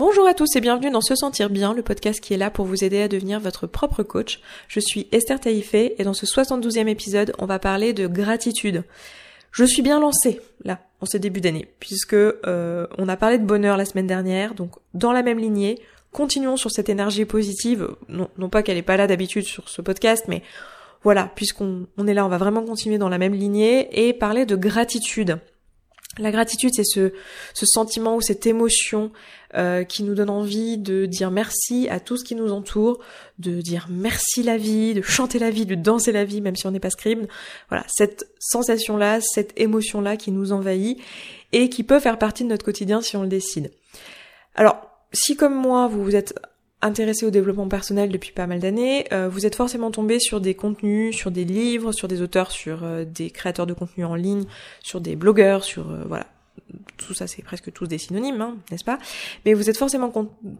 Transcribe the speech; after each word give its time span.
Bonjour 0.00 0.26
à 0.26 0.32
tous 0.32 0.56
et 0.56 0.62
bienvenue 0.62 0.90
dans 0.90 1.02
Se 1.02 1.14
Sentir 1.14 1.50
Bien, 1.50 1.74
le 1.74 1.82
podcast 1.82 2.22
qui 2.22 2.32
est 2.32 2.38
là 2.38 2.50
pour 2.50 2.64
vous 2.64 2.84
aider 2.84 3.02
à 3.02 3.08
devenir 3.08 3.38
votre 3.38 3.66
propre 3.66 4.02
coach. 4.02 4.40
Je 4.66 4.80
suis 4.80 5.06
Esther 5.12 5.38
Taïfé 5.38 5.94
et 5.98 6.04
dans 6.04 6.14
ce 6.14 6.24
72e 6.24 6.88
épisode, 6.88 7.34
on 7.38 7.44
va 7.44 7.58
parler 7.58 7.92
de 7.92 8.06
gratitude. 8.06 8.84
Je 9.52 9.62
suis 9.62 9.82
bien 9.82 10.00
lancée, 10.00 10.40
là, 10.64 10.78
en 11.02 11.04
ce 11.04 11.18
début 11.18 11.42
d'année, 11.42 11.68
puisque 11.80 12.14
euh, 12.14 12.86
on 12.96 13.10
a 13.10 13.16
parlé 13.18 13.36
de 13.36 13.44
bonheur 13.44 13.76
la 13.76 13.84
semaine 13.84 14.06
dernière, 14.06 14.54
donc 14.54 14.70
dans 14.94 15.12
la 15.12 15.22
même 15.22 15.38
lignée, 15.38 15.78
continuons 16.12 16.56
sur 16.56 16.70
cette 16.70 16.88
énergie 16.88 17.26
positive, 17.26 17.90
non, 18.08 18.48
pas 18.48 18.62
qu'elle 18.62 18.76
n'est 18.76 18.82
pas 18.82 18.96
là 18.96 19.06
d'habitude 19.06 19.44
sur 19.44 19.68
ce 19.68 19.82
podcast, 19.82 20.24
mais 20.28 20.42
voilà, 21.02 21.30
puisqu'on 21.34 21.86
on 21.98 22.06
est 22.06 22.14
là, 22.14 22.24
on 22.24 22.30
va 22.30 22.38
vraiment 22.38 22.64
continuer 22.64 22.96
dans 22.96 23.10
la 23.10 23.18
même 23.18 23.34
lignée 23.34 23.90
et 23.92 24.14
parler 24.14 24.46
de 24.46 24.56
gratitude. 24.56 25.40
La 26.18 26.32
gratitude, 26.32 26.72
c'est 26.74 26.84
ce, 26.84 27.12
sentiment 27.54 28.16
ou 28.16 28.20
cette 28.20 28.44
émotion 28.44 29.12
euh, 29.54 29.84
qui 29.84 30.02
nous 30.02 30.14
donne 30.14 30.28
envie 30.28 30.76
de 30.76 31.06
dire 31.06 31.30
merci 31.30 31.88
à 31.88 32.00
tout 32.00 32.16
ce 32.16 32.24
qui 32.24 32.34
nous 32.34 32.52
entoure, 32.52 32.98
de 33.38 33.60
dire 33.60 33.86
merci 33.88 34.42
la 34.42 34.56
vie, 34.56 34.92
de 34.92 35.02
chanter 35.02 35.38
la 35.38 35.50
vie, 35.50 35.66
de 35.66 35.76
danser 35.76 36.10
la 36.10 36.24
vie, 36.24 36.40
même 36.40 36.56
si 36.56 36.66
on 36.66 36.72
n'est 36.72 36.80
pas 36.80 36.90
scribe. 36.90 37.26
Voilà, 37.68 37.84
cette 37.88 38.28
sensation-là, 38.40 39.20
cette 39.20 39.52
émotion-là 39.56 40.16
qui 40.16 40.32
nous 40.32 40.50
envahit 40.50 41.00
et 41.52 41.68
qui 41.68 41.84
peut 41.84 42.00
faire 42.00 42.18
partie 42.18 42.42
de 42.42 42.48
notre 42.48 42.64
quotidien 42.64 43.00
si 43.00 43.16
on 43.16 43.22
le 43.22 43.28
décide. 43.28 43.70
Alors, 44.56 44.90
si 45.12 45.36
comme 45.36 45.54
moi, 45.54 45.86
vous 45.86 46.02
vous 46.02 46.16
êtes 46.16 46.34
intéressé 46.82 47.26
au 47.26 47.30
développement 47.30 47.68
personnel 47.68 48.10
depuis 48.10 48.32
pas 48.32 48.46
mal 48.46 48.60
d'années, 48.60 49.06
euh, 49.12 49.28
vous 49.28 49.46
êtes 49.46 49.54
forcément 49.54 49.90
tombé 49.90 50.18
sur 50.18 50.40
des 50.40 50.54
contenus, 50.54 51.16
sur 51.16 51.30
des 51.30 51.44
livres, 51.44 51.92
sur 51.92 52.08
des 52.08 52.22
auteurs, 52.22 52.50
sur 52.50 52.84
euh, 52.84 53.04
des 53.04 53.30
créateurs 53.30 53.66
de 53.66 53.74
contenu 53.74 54.04
en 54.04 54.14
ligne, 54.14 54.44
sur 54.82 55.00
des 55.00 55.16
blogueurs, 55.16 55.64
sur 55.64 55.90
euh, 55.90 56.04
voilà. 56.06 56.26
Tout 56.98 57.14
ça, 57.14 57.26
c'est 57.26 57.42
presque 57.42 57.72
tous 57.72 57.86
des 57.86 57.98
synonymes, 57.98 58.40
hein, 58.40 58.56
n'est-ce 58.70 58.84
pas? 58.84 58.98
Mais 59.44 59.54
vous 59.54 59.70
êtes 59.70 59.76
forcément 59.76 60.12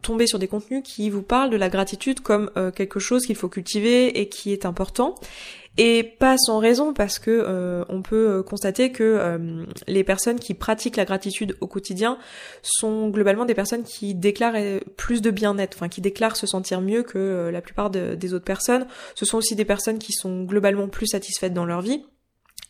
tombé 0.02 0.26
sur 0.26 0.38
des 0.38 0.48
contenus 0.48 0.82
qui 0.82 1.10
vous 1.10 1.22
parlent 1.22 1.50
de 1.50 1.56
la 1.56 1.68
gratitude 1.68 2.20
comme 2.20 2.50
quelque 2.74 2.98
chose 2.98 3.26
qu'il 3.26 3.36
faut 3.36 3.48
cultiver 3.48 4.18
et 4.18 4.28
qui 4.28 4.52
est 4.52 4.64
important. 4.64 5.14
Et 5.76 6.02
pas 6.02 6.36
sans 6.36 6.58
raison 6.58 6.92
parce 6.92 7.18
que 7.18 7.30
euh, 7.30 7.84
on 7.88 8.02
peut 8.02 8.28
euh, 8.28 8.42
constater 8.42 8.90
que 8.90 9.04
euh, 9.04 9.64
les 9.86 10.02
personnes 10.02 10.40
qui 10.40 10.52
pratiquent 10.54 10.96
la 10.96 11.04
gratitude 11.04 11.56
au 11.60 11.68
quotidien 11.68 12.18
sont 12.60 13.08
globalement 13.08 13.44
des 13.44 13.54
personnes 13.54 13.84
qui 13.84 14.14
déclarent 14.14 14.56
plus 14.96 15.22
de 15.22 15.30
bien-être, 15.30 15.76
enfin 15.76 15.88
qui 15.88 16.00
déclarent 16.00 16.36
se 16.36 16.46
sentir 16.46 16.80
mieux 16.80 17.02
que 17.02 17.50
la 17.52 17.60
plupart 17.60 17.90
des 17.90 18.34
autres 18.34 18.44
personnes. 18.44 18.86
Ce 19.14 19.24
sont 19.24 19.38
aussi 19.38 19.54
des 19.54 19.64
personnes 19.64 19.98
qui 19.98 20.12
sont 20.12 20.42
globalement 20.42 20.88
plus 20.88 21.06
satisfaites 21.06 21.54
dans 21.54 21.64
leur 21.64 21.82
vie. 21.82 22.04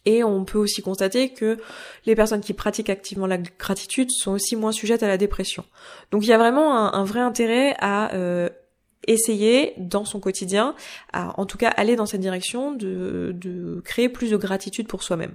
Et 0.06 0.25
on 0.25 0.45
peut 0.45 0.59
aussi 0.59 0.81
constater 0.81 1.31
que 1.31 1.59
les 2.06 2.15
personnes 2.15 2.41
qui 2.41 2.55
pratiquent 2.55 2.89
activement 2.89 3.27
la 3.27 3.37
gratitude 3.37 4.11
sont 4.11 4.33
aussi 4.33 4.56
moins 4.56 4.73
sujettes 4.73 5.03
à 5.03 5.09
la 5.09 5.19
dépression. 5.19 5.65
Donc 6.11 6.25
il 6.25 6.28
y 6.28 6.33
a 6.33 6.39
vraiment 6.39 6.95
un, 6.95 7.05
vrai 7.05 7.21
intérêt 7.21 7.75
à 7.81 8.11
essayer 9.12 9.75
dans 9.77 10.05
son 10.05 10.20
quotidien, 10.20 10.75
à, 11.12 11.39
en 11.41 11.47
tout 11.47 11.58
cas 11.58 11.69
aller 11.69 11.97
dans 11.97 12.06
cette 12.06 12.20
direction 12.20 12.72
de, 12.72 13.33
de 13.34 13.80
créer 13.84 14.08
plus 14.08 14.30
de 14.30 14.36
gratitude 14.36 14.89
pour 14.89 15.03
soi-même. 15.03 15.34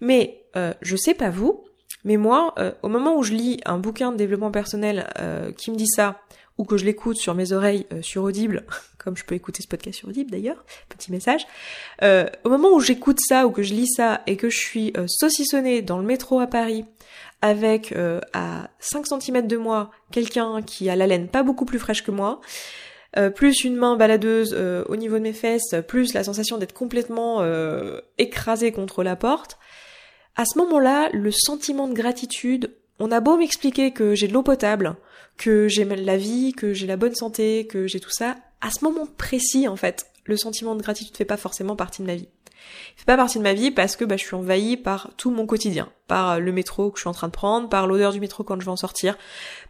Mais 0.00 0.44
euh, 0.56 0.72
je 0.82 0.96
sais 0.96 1.14
pas 1.14 1.30
vous, 1.30 1.64
mais 2.04 2.16
moi, 2.16 2.54
euh, 2.58 2.72
au 2.82 2.88
moment 2.88 3.16
où 3.16 3.22
je 3.22 3.32
lis 3.32 3.60
un 3.64 3.78
bouquin 3.78 4.12
de 4.12 4.16
développement 4.16 4.50
personnel 4.50 5.08
euh, 5.18 5.52
qui 5.52 5.70
me 5.70 5.76
dit 5.76 5.88
ça, 5.88 6.20
ou 6.58 6.64
que 6.64 6.76
je 6.76 6.84
l'écoute 6.84 7.16
sur 7.16 7.34
mes 7.34 7.52
oreilles 7.52 7.86
euh, 7.92 8.02
sur 8.02 8.22
Audible, 8.22 8.64
comme 8.98 9.16
je 9.16 9.24
peux 9.24 9.34
écouter 9.34 9.62
ce 9.62 9.68
podcast 9.68 9.98
sur 9.98 10.08
Audible 10.08 10.30
d'ailleurs, 10.30 10.64
petit 10.88 11.10
message, 11.10 11.46
au 12.02 12.48
moment 12.48 12.70
où 12.72 12.80
j'écoute 12.80 13.18
ça 13.20 13.46
ou 13.46 13.50
que 13.50 13.62
je 13.62 13.74
lis 13.74 13.88
ça 13.88 14.22
et 14.26 14.36
que 14.36 14.50
je 14.50 14.58
suis 14.58 14.92
saucissonnée 15.06 15.80
dans 15.80 15.98
le 15.98 16.04
métro 16.04 16.38
à 16.40 16.46
Paris 16.46 16.84
avec 17.40 17.94
à 18.34 18.68
5 18.80 19.06
cm 19.06 19.46
de 19.46 19.56
moi 19.56 19.90
quelqu'un 20.12 20.60
qui 20.60 20.90
a 20.90 20.96
la 20.96 21.06
laine 21.06 21.28
pas 21.28 21.42
beaucoup 21.42 21.64
plus 21.64 21.78
fraîche 21.78 22.04
que 22.04 22.10
moi, 22.10 22.42
euh, 23.16 23.30
plus 23.30 23.64
une 23.64 23.76
main 23.76 23.96
baladeuse 23.96 24.54
euh, 24.56 24.84
au 24.88 24.96
niveau 24.96 25.16
de 25.16 25.22
mes 25.22 25.32
fesses, 25.32 25.74
plus 25.88 26.14
la 26.14 26.22
sensation 26.22 26.58
d'être 26.58 26.72
complètement 26.72 27.40
euh, 27.40 28.00
écrasée 28.18 28.70
contre 28.70 29.02
la 29.02 29.16
porte, 29.16 29.58
à 30.36 30.44
ce 30.44 30.58
moment-là, 30.58 31.08
le 31.12 31.32
sentiment 31.32 31.88
de 31.88 31.94
gratitude, 31.94 32.74
on 33.00 33.10
a 33.10 33.20
beau 33.20 33.36
m'expliquer 33.36 33.92
que 33.92 34.14
j'ai 34.14 34.28
de 34.28 34.32
l'eau 34.32 34.42
potable, 34.42 34.94
que 35.36 35.66
j'ai 35.68 35.84
la 35.84 36.16
vie, 36.16 36.52
que 36.52 36.72
j'ai 36.72 36.86
la 36.86 36.96
bonne 36.96 37.14
santé, 37.14 37.66
que 37.66 37.86
j'ai 37.86 37.98
tout 37.98 38.12
ça, 38.12 38.36
à 38.60 38.70
ce 38.70 38.84
moment 38.84 39.06
précis, 39.06 39.66
en 39.66 39.76
fait, 39.76 40.06
le 40.24 40.36
sentiment 40.36 40.76
de 40.76 40.82
gratitude 40.82 41.16
fait 41.16 41.24
pas 41.24 41.36
forcément 41.36 41.76
partie 41.76 42.02
de 42.02 42.06
ma 42.06 42.14
vie. 42.14 42.28
Il 42.94 43.00
fait 43.00 43.06
pas 43.06 43.16
partie 43.16 43.38
de 43.38 43.42
ma 43.42 43.54
vie 43.54 43.70
parce 43.70 43.96
que 43.96 44.04
bah, 44.04 44.16
je 44.16 44.24
suis 44.24 44.36
envahie 44.36 44.76
par 44.76 45.10
tout 45.16 45.30
mon 45.30 45.46
quotidien, 45.46 45.90
par 46.10 46.40
le 46.40 46.50
métro 46.50 46.90
que 46.90 46.98
je 46.98 47.02
suis 47.02 47.08
en 47.08 47.12
train 47.12 47.28
de 47.28 47.32
prendre, 47.32 47.68
par 47.68 47.86
l'odeur 47.86 48.10
du 48.10 48.18
métro 48.18 48.42
quand 48.42 48.58
je 48.58 48.64
vais 48.64 48.70
en 48.72 48.76
sortir, 48.76 49.16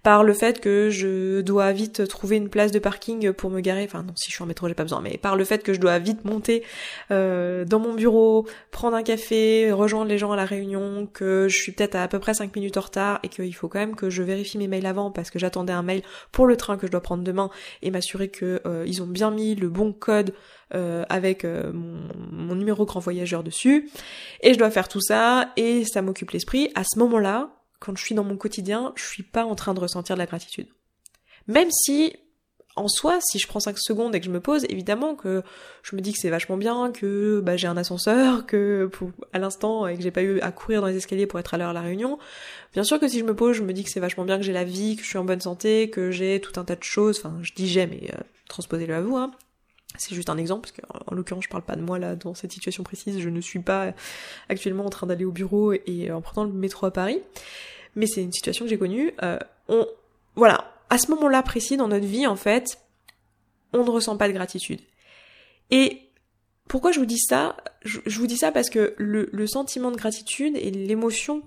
par 0.02 0.24
le 0.24 0.32
fait 0.32 0.58
que 0.58 0.88
je 0.88 1.42
dois 1.42 1.70
vite 1.72 2.08
trouver 2.08 2.36
une 2.36 2.48
place 2.48 2.72
de 2.72 2.78
parking 2.78 3.34
pour 3.34 3.50
me 3.50 3.60
garer, 3.60 3.84
enfin 3.84 4.02
non 4.02 4.14
si 4.16 4.30
je 4.30 4.36
suis 4.36 4.42
en 4.42 4.46
métro 4.46 4.66
j'ai 4.66 4.72
pas 4.72 4.84
besoin, 4.84 5.02
mais 5.02 5.18
par 5.18 5.36
le 5.36 5.44
fait 5.44 5.62
que 5.62 5.74
je 5.74 5.80
dois 5.80 5.98
vite 5.98 6.24
monter 6.24 6.64
euh, 7.10 7.66
dans 7.66 7.78
mon 7.78 7.92
bureau, 7.92 8.46
prendre 8.70 8.96
un 8.96 9.02
café, 9.02 9.70
rejoindre 9.70 10.08
les 10.08 10.16
gens 10.16 10.32
à 10.32 10.36
la 10.36 10.46
réunion, 10.46 11.06
que 11.12 11.46
je 11.50 11.56
suis 11.58 11.72
peut-être 11.72 11.94
à, 11.94 12.04
à 12.04 12.08
peu 12.08 12.18
près 12.18 12.32
5 12.32 12.56
minutes 12.56 12.78
en 12.78 12.80
retard 12.80 13.20
et 13.22 13.28
qu'il 13.28 13.54
faut 13.54 13.68
quand 13.68 13.78
même 13.78 13.94
que 13.94 14.08
je 14.08 14.22
vérifie 14.22 14.56
mes 14.56 14.66
mails 14.66 14.86
avant 14.86 15.10
parce 15.10 15.30
que 15.30 15.38
j'attendais 15.38 15.74
un 15.74 15.82
mail 15.82 16.00
pour 16.32 16.46
le 16.46 16.56
train 16.56 16.78
que 16.78 16.86
je 16.86 16.92
dois 16.92 17.02
prendre 17.02 17.22
demain 17.22 17.50
et 17.82 17.90
m'assurer 17.90 18.28
que 18.28 18.62
euh, 18.66 18.84
ils 18.86 19.02
ont 19.02 19.06
bien 19.06 19.30
mis 19.30 19.54
le 19.56 19.68
bon 19.68 19.92
code 19.92 20.32
euh, 20.72 21.04
avec 21.08 21.44
euh, 21.44 21.72
mon, 21.74 22.54
numéro 22.54 22.84
grand 22.84 23.00
voyageur 23.00 23.42
dessus. 23.42 23.90
Et 24.40 24.54
je 24.54 24.58
dois 24.58 24.70
faire 24.70 24.86
tout 24.86 25.00
ça 25.00 25.50
et 25.56 25.84
ça 25.84 26.00
m'occupe 26.00 26.29
l'esprit. 26.32 26.70
À 26.74 26.84
ce 26.84 26.98
moment-là, 26.98 27.50
quand 27.80 27.96
je 27.96 28.04
suis 28.04 28.14
dans 28.14 28.24
mon 28.24 28.36
quotidien, 28.36 28.92
je 28.96 29.04
suis 29.04 29.22
pas 29.22 29.44
en 29.44 29.54
train 29.54 29.74
de 29.74 29.80
ressentir 29.80 30.16
de 30.16 30.20
la 30.20 30.26
gratitude. 30.26 30.68
Même 31.46 31.70
si, 31.70 32.14
en 32.76 32.86
soi, 32.86 33.18
si 33.20 33.38
je 33.38 33.48
prends 33.48 33.60
5 33.60 33.78
secondes 33.78 34.14
et 34.14 34.20
que 34.20 34.26
je 34.26 34.30
me 34.30 34.40
pose, 34.40 34.64
évidemment 34.68 35.14
que 35.14 35.42
je 35.82 35.96
me 35.96 36.00
dis 36.00 36.12
que 36.12 36.18
c'est 36.20 36.30
vachement 36.30 36.56
bien, 36.56 36.92
que 36.92 37.40
bah, 37.40 37.56
j'ai 37.56 37.66
un 37.66 37.76
ascenseur, 37.76 38.46
que 38.46 38.90
à 39.32 39.38
l'instant, 39.38 39.86
et 39.86 39.96
que 39.96 40.02
j'ai 40.02 40.10
pas 40.10 40.22
eu 40.22 40.40
à 40.40 40.52
courir 40.52 40.82
dans 40.82 40.86
les 40.86 40.96
escaliers 40.96 41.26
pour 41.26 41.40
être 41.40 41.54
à 41.54 41.58
l'heure 41.58 41.70
à 41.70 41.72
la 41.72 41.80
réunion. 41.80 42.18
Bien 42.74 42.84
sûr 42.84 43.00
que 43.00 43.08
si 43.08 43.18
je 43.18 43.24
me 43.24 43.34
pose, 43.34 43.56
je 43.56 43.62
me 43.62 43.72
dis 43.72 43.82
que 43.82 43.90
c'est 43.90 44.00
vachement 44.00 44.24
bien 44.24 44.36
que 44.36 44.44
j'ai 44.44 44.52
la 44.52 44.64
vie, 44.64 44.96
que 44.96 45.02
je 45.02 45.08
suis 45.08 45.18
en 45.18 45.24
bonne 45.24 45.40
santé, 45.40 45.90
que 45.90 46.10
j'ai 46.10 46.40
tout 46.40 46.60
un 46.60 46.64
tas 46.64 46.76
de 46.76 46.84
choses, 46.84 47.18
enfin, 47.18 47.38
je 47.42 47.52
dis 47.54 47.66
j'ai, 47.66 47.86
mais 47.86 48.10
euh, 48.14 48.20
transposez-le 48.48 48.94
à 48.94 49.00
vous, 49.00 49.16
hein. 49.16 49.32
C'est 49.98 50.14
juste 50.14 50.30
un 50.30 50.38
exemple, 50.38 50.68
parce 50.68 51.04
qu'en 51.04 51.14
l'occurrence, 51.14 51.44
je 51.44 51.48
parle 51.48 51.64
pas 51.64 51.76
de 51.76 51.82
moi 51.82 51.98
là 51.98 52.14
dans 52.16 52.34
cette 52.34 52.52
situation 52.52 52.84
précise. 52.84 53.18
Je 53.18 53.28
ne 53.28 53.40
suis 53.40 53.58
pas 53.58 53.92
actuellement 54.48 54.86
en 54.86 54.90
train 54.90 55.06
d'aller 55.06 55.24
au 55.24 55.32
bureau 55.32 55.72
et 55.72 56.10
en 56.12 56.20
prenant 56.20 56.44
le 56.46 56.52
métro 56.52 56.86
à 56.86 56.92
Paris 56.92 57.20
mais 57.94 58.06
c'est 58.06 58.22
une 58.22 58.32
situation 58.32 58.64
que 58.64 58.70
j'ai 58.70 58.78
connue. 58.78 59.12
Euh, 59.22 59.38
on, 59.68 59.86
voilà, 60.36 60.72
à 60.90 60.98
ce 60.98 61.10
moment-là 61.10 61.42
précis 61.42 61.76
dans 61.76 61.88
notre 61.88 62.06
vie, 62.06 62.26
en 62.26 62.36
fait, 62.36 62.78
on 63.72 63.84
ne 63.84 63.90
ressent 63.90 64.16
pas 64.16 64.28
de 64.28 64.32
gratitude. 64.32 64.80
Et 65.70 66.02
pourquoi 66.68 66.92
je 66.92 67.00
vous 67.00 67.06
dis 67.06 67.18
ça? 67.18 67.56
Je, 67.82 68.00
vous 68.18 68.26
dis 68.26 68.36
ça 68.36 68.52
parce 68.52 68.70
que 68.70 68.94
le 68.98 69.46
sentiment 69.46 69.90
de 69.90 69.96
gratitude 69.96 70.56
et 70.56 70.70
l'émotion 70.70 71.42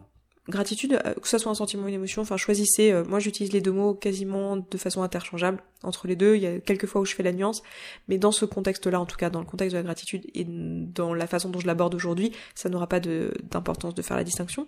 gratitude, 0.50 1.00
euh, 1.06 1.14
que 1.14 1.28
ce 1.28 1.38
soit 1.38 1.52
un 1.52 1.56
sentiment 1.56 1.86
ou 1.86 1.88
une 1.88 1.94
émotion, 1.94 2.22
enfin 2.22 2.38
choisissez, 2.38 2.92
euh, 2.92 3.04
moi 3.06 3.20
j'utilise 3.20 3.54
les 3.54 3.62
deux 3.62 3.72
mots 3.72 3.94
quasiment 3.94 4.58
de 4.58 4.78
façon 4.78 5.02
interchangeable 5.02 5.60
entre 5.84 6.08
les 6.08 6.16
deux, 6.16 6.36
il 6.36 6.42
y 6.42 6.48
a 6.48 6.60
quelques 6.60 6.86
fois 6.86 7.02
où 7.02 7.06
je 7.06 7.16
fais 7.16 7.24
la 7.24 7.32
nuance, 7.32 7.64
mais 8.08 8.18
dans 8.18 8.32
ce 8.32 8.46
contexte-là, 8.46 9.00
en 9.00 9.06
tout 9.06 9.16
cas 9.16 9.30
dans 9.30 9.40
le 9.40 9.46
contexte 9.46 9.74
de 9.74 9.78
la 9.78 9.84
gratitude 9.84 10.26
et 10.34 10.46
dans 10.46 11.14
la 11.14 11.28
façon 11.28 11.50
dont 11.50 11.60
je 11.60 11.68
l'aborde 11.68 11.96
aujourd'hui, 11.96 12.34
ça 12.56 12.70
n'aura 12.70 12.88
pas 12.88 13.00
d'importance 13.00 13.96
de, 13.96 14.02
faire 14.02 14.18
la 14.18 14.24
distinction. 14.24 14.68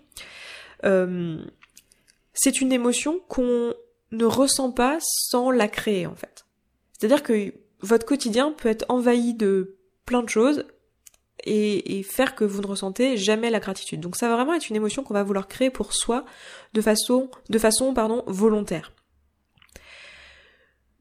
Euh, 0.85 1.43
c'est 2.33 2.61
une 2.61 2.71
émotion 2.71 3.19
qu'on 3.27 3.73
ne 4.11 4.25
ressent 4.25 4.71
pas 4.71 4.97
sans 5.01 5.51
la 5.51 5.67
créer 5.67 6.05
en 6.05 6.15
fait. 6.15 6.45
C'est-à-dire 6.93 7.23
que 7.23 7.53
votre 7.81 8.05
quotidien 8.05 8.53
peut 8.53 8.69
être 8.69 8.85
envahi 8.87 9.33
de 9.33 9.75
plein 10.05 10.23
de 10.23 10.29
choses 10.29 10.65
et, 11.45 12.03
faire 12.03 12.35
que 12.35 12.43
vous 12.43 12.61
ne 12.61 12.67
ressentez 12.67 13.17
jamais 13.17 13.49
la 13.49 13.59
gratitude. 13.59 13.99
Donc 13.99 14.15
ça 14.15 14.27
va 14.27 14.35
vraiment 14.35 14.53
être 14.53 14.69
une 14.69 14.75
émotion 14.75 15.03
qu'on 15.03 15.13
va 15.13 15.23
vouloir 15.23 15.47
créer 15.47 15.69
pour 15.69 15.93
soi 15.93 16.25
de 16.73 16.81
façon, 16.81 17.29
de 17.49 17.59
façon 17.59 17.93
pardon, 17.93 18.23
volontaire. 18.27 18.91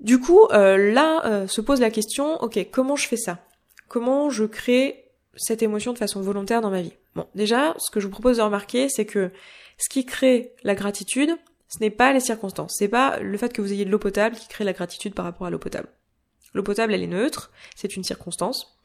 Du 0.00 0.20
coup, 0.20 0.46
euh, 0.52 0.92
là 0.92 1.24
euh, 1.24 1.46
se 1.46 1.60
pose 1.60 1.80
la 1.80 1.90
question, 1.90 2.36
ok, 2.42 2.66
comment 2.70 2.96
je 2.96 3.08
fais 3.08 3.16
ça? 3.16 3.38
Comment 3.88 4.28
je 4.28 4.44
crée 4.44 5.04
cette 5.36 5.62
émotion 5.62 5.92
de 5.92 5.98
façon 5.98 6.20
volontaire 6.20 6.60
dans 6.60 6.70
ma 6.70 6.82
vie? 6.82 6.92
Bon, 7.14 7.26
déjà, 7.34 7.74
ce 7.78 7.90
que 7.90 8.00
je 8.00 8.06
vous 8.06 8.12
propose 8.12 8.38
de 8.38 8.42
remarquer, 8.42 8.88
c'est 8.88 9.06
que 9.06 9.30
ce 9.78 9.88
qui 9.88 10.04
crée 10.04 10.54
la 10.62 10.74
gratitude, 10.74 11.30
ce 11.68 11.78
n'est 11.80 11.90
pas 11.90 12.12
les 12.12 12.20
circonstances, 12.20 12.74
c'est 12.78 12.88
pas 12.88 13.18
le 13.18 13.36
fait 13.38 13.52
que 13.52 13.62
vous 13.62 13.72
ayez 13.72 13.84
de 13.84 13.90
l'eau 13.90 13.98
potable 13.98 14.36
qui 14.36 14.48
crée 14.48 14.64
la 14.64 14.72
gratitude 14.72 15.14
par 15.14 15.24
rapport 15.24 15.46
à 15.46 15.50
l'eau 15.50 15.58
potable. 15.58 15.88
L'eau 16.54 16.62
potable, 16.62 16.94
elle 16.94 17.02
est 17.02 17.08
neutre, 17.08 17.50
c'est 17.74 17.96
une 17.96 18.04
circonstance. 18.04 18.78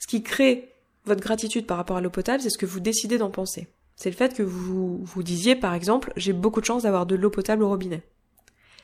Ce 0.00 0.06
qui 0.06 0.22
crée 0.22 0.69
votre 1.04 1.20
gratitude 1.20 1.66
par 1.66 1.76
rapport 1.76 1.96
à 1.96 2.00
l'eau 2.00 2.10
potable, 2.10 2.42
c'est 2.42 2.50
ce 2.50 2.58
que 2.58 2.66
vous 2.66 2.80
décidez 2.80 3.18
d'en 3.18 3.30
penser. 3.30 3.68
C'est 3.96 4.10
le 4.10 4.16
fait 4.16 4.34
que 4.34 4.42
vous 4.42 4.98
vous 5.04 5.22
disiez, 5.22 5.56
par 5.56 5.74
exemple, 5.74 6.12
j'ai 6.16 6.32
beaucoup 6.32 6.60
de 6.60 6.66
chance 6.66 6.84
d'avoir 6.84 7.06
de 7.06 7.16
l'eau 7.16 7.30
potable 7.30 7.62
au 7.62 7.68
robinet. 7.68 8.02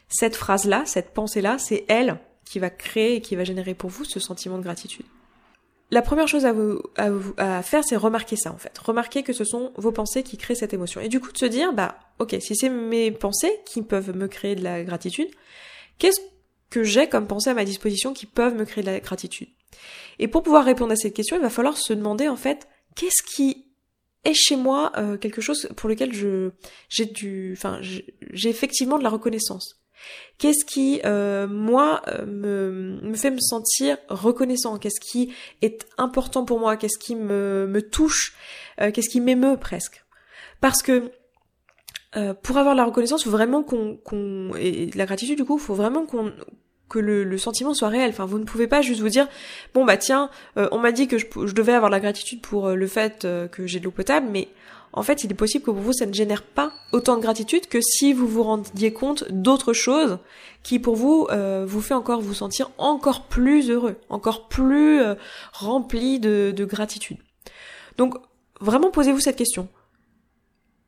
Cette 0.08 0.36
phrase-là, 0.36 0.84
cette 0.86 1.14
pensée-là, 1.14 1.58
c'est 1.58 1.84
elle 1.88 2.18
qui 2.44 2.58
va 2.58 2.70
créer 2.70 3.16
et 3.16 3.20
qui 3.20 3.34
va 3.34 3.44
générer 3.44 3.74
pour 3.74 3.90
vous 3.90 4.04
ce 4.04 4.20
sentiment 4.20 4.58
de 4.58 4.62
gratitude. 4.62 5.06
la 5.90 6.02
première 6.02 6.28
chose 6.28 6.44
à, 6.44 6.52
vous, 6.52 6.82
à, 6.96 7.10
vous, 7.10 7.32
à 7.38 7.62
faire, 7.62 7.84
c'est 7.84 7.96
remarquer 7.96 8.36
ça 8.36 8.52
en 8.52 8.58
fait. 8.58 8.76
Remarquer 8.78 9.22
que 9.22 9.32
ce 9.32 9.44
sont 9.44 9.72
vos 9.76 9.92
pensées 9.92 10.22
qui 10.22 10.36
créent 10.36 10.54
cette 10.54 10.74
émotion. 10.74 11.00
Et 11.00 11.08
du 11.08 11.20
coup, 11.20 11.32
de 11.32 11.38
se 11.38 11.46
dire, 11.46 11.72
bah, 11.72 11.98
ok, 12.18 12.36
si 12.40 12.56
c'est 12.56 12.68
mes 12.68 13.10
pensées 13.10 13.52
qui 13.64 13.82
peuvent 13.82 14.14
me 14.16 14.28
créer 14.28 14.54
de 14.54 14.64
la 14.64 14.82
gratitude, 14.84 15.28
qu'est-ce 15.98 16.20
que 16.70 16.82
j'ai 16.82 17.08
comme 17.08 17.26
pensée 17.26 17.50
à 17.50 17.54
ma 17.54 17.64
disposition 17.64 18.12
qui 18.12 18.26
peuvent 18.26 18.54
me 18.54 18.64
créer 18.64 18.82
de 18.82 18.90
la 18.90 19.00
gratitude? 19.00 19.48
Et 20.18 20.28
pour 20.28 20.42
pouvoir 20.42 20.64
répondre 20.64 20.92
à 20.92 20.96
cette 20.96 21.14
question, 21.14 21.36
il 21.36 21.42
va 21.42 21.50
falloir 21.50 21.76
se 21.76 21.92
demander 21.92 22.28
en 22.28 22.36
fait, 22.36 22.68
qu'est-ce 22.94 23.22
qui 23.22 23.66
est 24.24 24.34
chez 24.34 24.56
moi 24.56 24.92
euh, 24.96 25.16
quelque 25.16 25.40
chose 25.40 25.68
pour 25.76 25.88
lequel 25.88 26.12
je 26.12 26.50
j'ai 26.88 27.04
du, 27.06 27.54
enfin, 27.56 27.78
j'ai 27.80 28.48
effectivement 28.48 28.98
de 28.98 29.04
la 29.04 29.10
reconnaissance. 29.10 29.80
Qu'est-ce 30.38 30.64
qui, 30.64 31.00
euh, 31.04 31.46
moi, 31.48 32.02
euh, 32.08 32.26
me, 32.26 33.00
me 33.02 33.14
fait 33.14 33.30
me 33.30 33.40
sentir 33.40 33.96
reconnaissant? 34.08 34.78
Qu'est-ce 34.78 35.00
qui 35.00 35.32
est 35.62 35.86
important 35.96 36.44
pour 36.44 36.60
moi? 36.60 36.76
Qu'est-ce 36.76 36.98
qui 36.98 37.16
me, 37.16 37.66
me 37.66 37.82
touche? 37.82 38.36
Euh, 38.80 38.90
Qu'est-ce 38.90 39.08
qui 39.08 39.20
m'émeut 39.20 39.56
presque? 39.56 40.04
Parce 40.60 40.82
que 40.82 41.10
pour 42.42 42.56
avoir 42.56 42.74
la 42.74 42.86
reconnaissance, 42.86 43.24
faut 43.24 43.30
vraiment 43.30 43.62
qu'on, 43.62 43.98
qu'on 43.98 44.54
et 44.56 44.90
la 44.94 45.04
gratitude 45.04 45.36
du 45.36 45.44
coup, 45.44 45.58
faut 45.58 45.74
vraiment 45.74 46.06
qu'on 46.06 46.32
que 46.88 46.98
le, 46.98 47.38
sentiment 47.38 47.74
soit 47.74 47.88
réel. 47.88 48.10
Enfin, 48.10 48.26
vous 48.26 48.38
ne 48.38 48.44
pouvez 48.44 48.66
pas 48.66 48.82
juste 48.82 49.00
vous 49.00 49.08
dire 49.08 49.28
bon 49.74 49.84
bah 49.84 49.96
tiens, 49.96 50.30
on 50.56 50.78
m'a 50.78 50.92
dit 50.92 51.08
que 51.08 51.18
je, 51.18 51.26
devais 51.54 51.72
avoir 51.72 51.90
la 51.90 52.00
gratitude 52.00 52.40
pour 52.40 52.70
le 52.70 52.86
fait 52.86 53.26
que 53.52 53.66
j'ai 53.66 53.80
de 53.80 53.84
l'eau 53.84 53.90
potable, 53.90 54.28
mais 54.30 54.48
en 54.96 55.02
fait, 55.02 55.24
il 55.24 55.30
est 55.30 55.34
possible 55.34 55.62
que 55.62 55.70
pour 55.70 55.80
vous, 55.80 55.92
ça 55.92 56.06
ne 56.06 56.14
génère 56.14 56.42
pas 56.42 56.72
autant 56.90 57.16
de 57.16 57.22
gratitude 57.22 57.68
que 57.68 57.80
si 57.82 58.14
vous 58.14 58.26
vous 58.26 58.42
rendiez 58.42 58.94
compte 58.94 59.30
d'autres 59.30 59.74
choses 59.74 60.18
qui, 60.62 60.78
pour 60.78 60.96
vous, 60.96 61.28
euh, 61.30 61.66
vous 61.68 61.82
fait 61.82 61.94
encore 61.94 62.22
vous 62.22 62.32
sentir 62.32 62.70
encore 62.78 63.26
plus 63.28 63.70
heureux, 63.70 63.96
encore 64.08 64.48
plus 64.48 65.00
euh, 65.00 65.14
rempli 65.52 66.18
de, 66.18 66.50
de 66.56 66.64
gratitude. 66.64 67.18
Donc, 67.98 68.14
vraiment, 68.60 68.90
posez-vous 68.90 69.20
cette 69.20 69.36
question. 69.36 69.68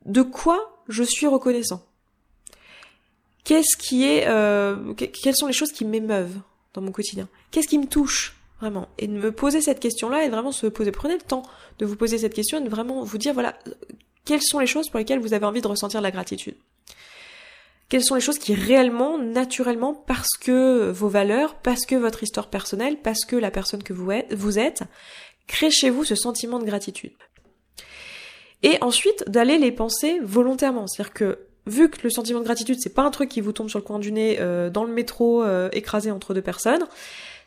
De 0.06 0.22
quoi 0.22 0.82
je 0.88 1.02
suis 1.02 1.26
reconnaissant? 1.26 1.82
Qu'est-ce 3.48 3.78
qui 3.78 4.04
est, 4.04 4.26
euh, 4.28 4.92
quelles 4.92 5.34
sont 5.34 5.46
les 5.46 5.54
choses 5.54 5.72
qui 5.72 5.86
m'émeuvent 5.86 6.36
dans 6.74 6.82
mon 6.82 6.92
quotidien? 6.92 7.30
Qu'est-ce 7.50 7.66
qui 7.66 7.78
me 7.78 7.86
touche 7.86 8.36
Vraiment? 8.60 8.90
Et 8.98 9.06
de 9.06 9.14
me 9.14 9.32
poser 9.32 9.62
cette 9.62 9.80
question-là 9.80 10.24
et 10.24 10.26
de 10.26 10.32
vraiment 10.32 10.52
se 10.52 10.66
poser, 10.66 10.92
prenez 10.92 11.14
le 11.14 11.22
temps 11.22 11.42
de 11.78 11.86
vous 11.86 11.96
poser 11.96 12.18
cette 12.18 12.34
question 12.34 12.58
et 12.58 12.60
de 12.60 12.68
vraiment 12.68 13.02
vous 13.02 13.16
dire, 13.16 13.32
voilà, 13.32 13.58
quelles 14.26 14.42
sont 14.42 14.58
les 14.58 14.66
choses 14.66 14.90
pour 14.90 14.98
lesquelles 14.98 15.20
vous 15.20 15.32
avez 15.32 15.46
envie 15.46 15.62
de 15.62 15.66
ressentir 15.66 16.02
la 16.02 16.10
gratitude? 16.10 16.56
Quelles 17.88 18.04
sont 18.04 18.16
les 18.16 18.20
choses 18.20 18.38
qui 18.38 18.52
réellement, 18.52 19.16
naturellement, 19.16 19.94
parce 19.94 20.36
que 20.38 20.90
vos 20.90 21.08
valeurs, 21.08 21.54
parce 21.54 21.86
que 21.86 21.94
votre 21.94 22.22
histoire 22.22 22.50
personnelle, 22.50 22.98
parce 23.02 23.24
que 23.24 23.34
la 23.34 23.50
personne 23.50 23.82
que 23.82 23.94
vous 23.94 24.58
êtes, 24.58 24.82
créent 25.46 25.70
chez 25.70 25.88
vous 25.88 26.04
ce 26.04 26.16
sentiment 26.16 26.58
de 26.58 26.66
gratitude? 26.66 27.14
Et 28.62 28.76
ensuite, 28.82 29.24
d'aller 29.26 29.56
les 29.56 29.72
penser 29.72 30.20
volontairement. 30.22 30.86
C'est-à-dire 30.86 31.14
que 31.14 31.47
vu 31.68 31.88
que 31.88 31.98
le 32.02 32.10
sentiment 32.10 32.40
de 32.40 32.44
gratitude, 32.44 32.78
c'est 32.80 32.94
pas 32.94 33.02
un 33.02 33.10
truc 33.10 33.28
qui 33.28 33.40
vous 33.40 33.52
tombe 33.52 33.68
sur 33.68 33.78
le 33.78 33.84
coin 33.84 33.98
du 33.98 34.12
nez 34.12 34.38
euh, 34.40 34.70
dans 34.70 34.84
le 34.84 34.92
métro 34.92 35.42
euh, 35.44 35.68
écrasé 35.72 36.10
entre 36.10 36.34
deux 36.34 36.42
personnes, 36.42 36.86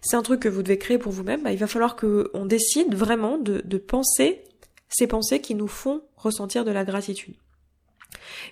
c'est 0.01 0.15
un 0.15 0.21
truc 0.21 0.39
que 0.39 0.49
vous 0.49 0.63
devez 0.63 0.77
créer 0.77 0.97
pour 0.97 1.11
vous-même, 1.11 1.43
bah, 1.43 1.51
il 1.51 1.57
va 1.57 1.67
falloir 1.67 1.95
qu'on 1.95 2.45
décide 2.45 2.95
vraiment 2.95 3.37
de, 3.37 3.77
penser 3.77 4.43
ces 4.89 5.07
pensées 5.07 5.41
qui 5.41 5.55
nous 5.55 5.67
font 5.67 6.01
ressentir 6.17 6.65
de 6.65 6.71
la 6.71 6.83
gratitude. 6.83 7.35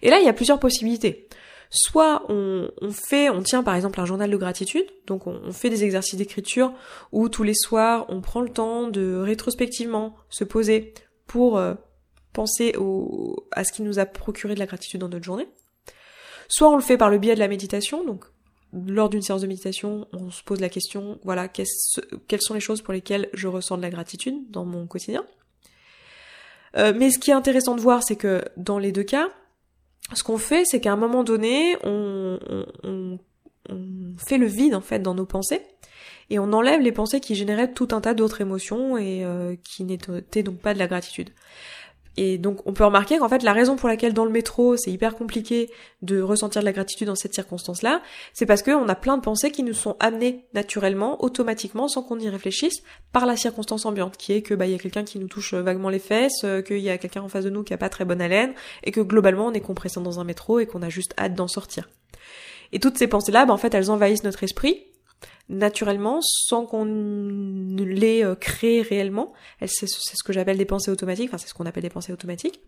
Et 0.01 0.09
là, 0.09 0.19
il 0.19 0.25
y 0.25 0.29
a 0.29 0.33
plusieurs 0.33 0.59
possibilités. 0.59 1.27
Soit 1.71 2.23
on, 2.29 2.69
fait, 2.91 3.29
on 3.29 3.43
tient 3.43 3.61
par 3.61 3.75
exemple 3.75 3.99
un 3.99 4.05
journal 4.05 4.31
de 4.31 4.37
gratitude, 4.37 4.85
donc 5.05 5.27
on, 5.27 5.39
on 5.43 5.51
fait 5.51 5.69
des 5.69 5.83
exercices 5.83 6.15
d'écriture 6.15 6.73
où 7.11 7.29
tous 7.29 7.43
les 7.43 7.53
soirs 7.53 8.05
on 8.09 8.21
prend 8.21 8.41
le 8.41 8.49
temps 8.49 8.87
de 8.87 9.15
rétrospectivement 9.15 10.15
se 10.29 10.43
poser 10.43 10.93
pour 11.27 11.59
euh, 11.59 11.75
penser 12.33 12.75
au, 12.77 13.47
à 13.51 13.63
ce 13.63 13.71
qui 13.71 13.81
nous 13.81 13.99
a 13.99 14.05
procuré 14.05 14.53
de 14.53 14.59
la 14.59 14.65
gratitude 14.65 15.01
dans 15.01 15.09
notre 15.09 15.25
journée. 15.25 15.47
Soit 16.47 16.69
on 16.69 16.75
le 16.75 16.81
fait 16.81 16.97
par 16.97 17.09
le 17.09 17.17
biais 17.17 17.35
de 17.35 17.39
la 17.39 17.47
méditation, 17.47 18.03
donc 18.03 18.25
lors 18.73 19.09
d'une 19.09 19.21
séance 19.21 19.41
de 19.41 19.47
méditation, 19.47 20.07
on 20.13 20.29
se 20.29 20.43
pose 20.43 20.59
la 20.59 20.69
question, 20.69 21.19
voilà, 21.23 21.47
quelles 21.47 22.41
sont 22.41 22.53
les 22.53 22.59
choses 22.59 22.81
pour 22.81 22.93
lesquelles 22.93 23.29
je 23.33 23.47
ressens 23.47 23.77
de 23.77 23.81
la 23.81 23.89
gratitude 23.89 24.35
dans 24.49 24.65
mon 24.65 24.85
quotidien. 24.87 25.25
Euh, 26.77 26.93
mais 26.95 27.09
ce 27.09 27.17
qui 27.17 27.31
est 27.31 27.33
intéressant 27.33 27.75
de 27.75 27.81
voir, 27.81 28.03
c'est 28.03 28.15
que 28.15 28.43
dans 28.57 28.77
les 28.77 28.91
deux 28.91 29.03
cas, 29.03 29.29
ce 30.13 30.23
qu'on 30.23 30.37
fait, 30.37 30.63
c'est 30.65 30.79
qu'à 30.79 30.93
un 30.93 30.97
moment 30.97 31.23
donné, 31.23 31.77
on, 31.83 32.39
on, 32.83 33.19
on, 33.69 34.15
fait 34.17 34.37
le 34.37 34.47
vide 34.47 34.75
en 34.75 34.81
fait 34.81 34.99
dans 34.99 35.15
nos 35.15 35.25
pensées 35.25 35.61
et 36.29 36.39
on 36.39 36.51
enlève 36.53 36.81
les 36.81 36.91
pensées 36.91 37.19
qui 37.19 37.35
généraient 37.35 37.71
tout 37.71 37.87
un 37.91 38.01
tas 38.01 38.13
d'autres 38.13 38.41
émotions 38.41 38.97
et 38.97 39.23
euh, 39.23 39.55
qui 39.63 39.83
n'étaient 39.83 40.43
donc 40.43 40.59
pas 40.59 40.73
de 40.73 40.79
la 40.79 40.87
gratitude. 40.87 41.29
Et 42.21 42.37
donc 42.37 42.59
on 42.65 42.73
peut 42.73 42.83
remarquer 42.83 43.17
qu'en 43.17 43.29
fait 43.29 43.43
la 43.43 43.53
raison 43.53 43.77
pour 43.77 43.87
laquelle 43.87 44.13
dans 44.13 44.25
le 44.25 44.31
métro 44.31 44.75
c'est 44.75 44.91
hyper 44.91 45.15
compliqué 45.15 45.69
de 46.01 46.19
ressentir 46.19 46.59
de 46.61 46.65
la 46.65 46.73
gratitude 46.73 47.07
dans 47.07 47.15
cette 47.15 47.33
circonstance-là, 47.33 48.01
c'est 48.33 48.45
parce 48.45 48.61
qu'on 48.61 48.89
a 48.89 48.95
plein 48.95 49.15
de 49.15 49.21
pensées 49.21 49.51
qui 49.51 49.63
nous 49.63 49.73
sont 49.73 49.95
amenées 50.01 50.43
naturellement, 50.53 51.23
automatiquement, 51.23 51.87
sans 51.87 52.03
qu'on 52.03 52.19
y 52.19 52.27
réfléchisse, 52.27 52.83
par 53.13 53.25
la 53.25 53.37
circonstance 53.37 53.85
ambiante, 53.85 54.17
qui 54.17 54.33
est 54.33 54.41
que 54.41 54.53
bah 54.53 54.65
il 54.65 54.73
y 54.73 54.75
a 54.75 54.79
quelqu'un 54.79 55.05
qui 55.05 55.17
nous 55.17 55.29
touche 55.29 55.53
vaguement 55.53 55.87
les 55.87 55.99
fesses, 55.99 56.43
euh, 56.43 56.61
qu'il 56.61 56.79
y 56.79 56.89
a 56.89 56.97
quelqu'un 56.97 57.21
en 57.21 57.29
face 57.29 57.45
de 57.45 57.49
nous 57.49 57.63
qui 57.63 57.73
a 57.73 57.77
pas 57.77 57.87
très 57.87 58.03
bonne 58.03 58.21
haleine, 58.21 58.53
et 58.83 58.91
que 58.91 58.99
globalement 58.99 59.45
on 59.45 59.53
est 59.53 59.61
compressé 59.61 60.01
dans 60.01 60.19
un 60.19 60.25
métro 60.25 60.59
et 60.59 60.65
qu'on 60.65 60.81
a 60.81 60.89
juste 60.89 61.13
hâte 61.17 61.35
d'en 61.35 61.47
sortir. 61.47 61.87
Et 62.71 62.79
toutes 62.79 62.97
ces 62.97 63.07
pensées-là, 63.07 63.45
bah, 63.45 63.53
en 63.53 63.57
fait, 63.57 63.73
elles 63.73 63.89
envahissent 63.89 64.23
notre 64.23 64.43
esprit, 64.43 64.83
naturellement 65.49 66.19
sans 66.21 66.65
qu'on 66.65 66.85
les 66.85 68.23
euh, 68.23 68.35
crée 68.35 68.81
réellement. 68.81 69.33
C'est 69.65 69.87
ce 69.87 70.23
que 70.23 70.31
j'appelle 70.31 70.57
des 70.57 70.65
pensées 70.65 70.91
automatiques, 70.91 71.29
enfin 71.29 71.37
c'est 71.37 71.47
ce 71.47 71.53
qu'on 71.53 71.65
appelle 71.65 71.83
des 71.83 71.89
pensées 71.89 72.13
automatiques. 72.13 72.61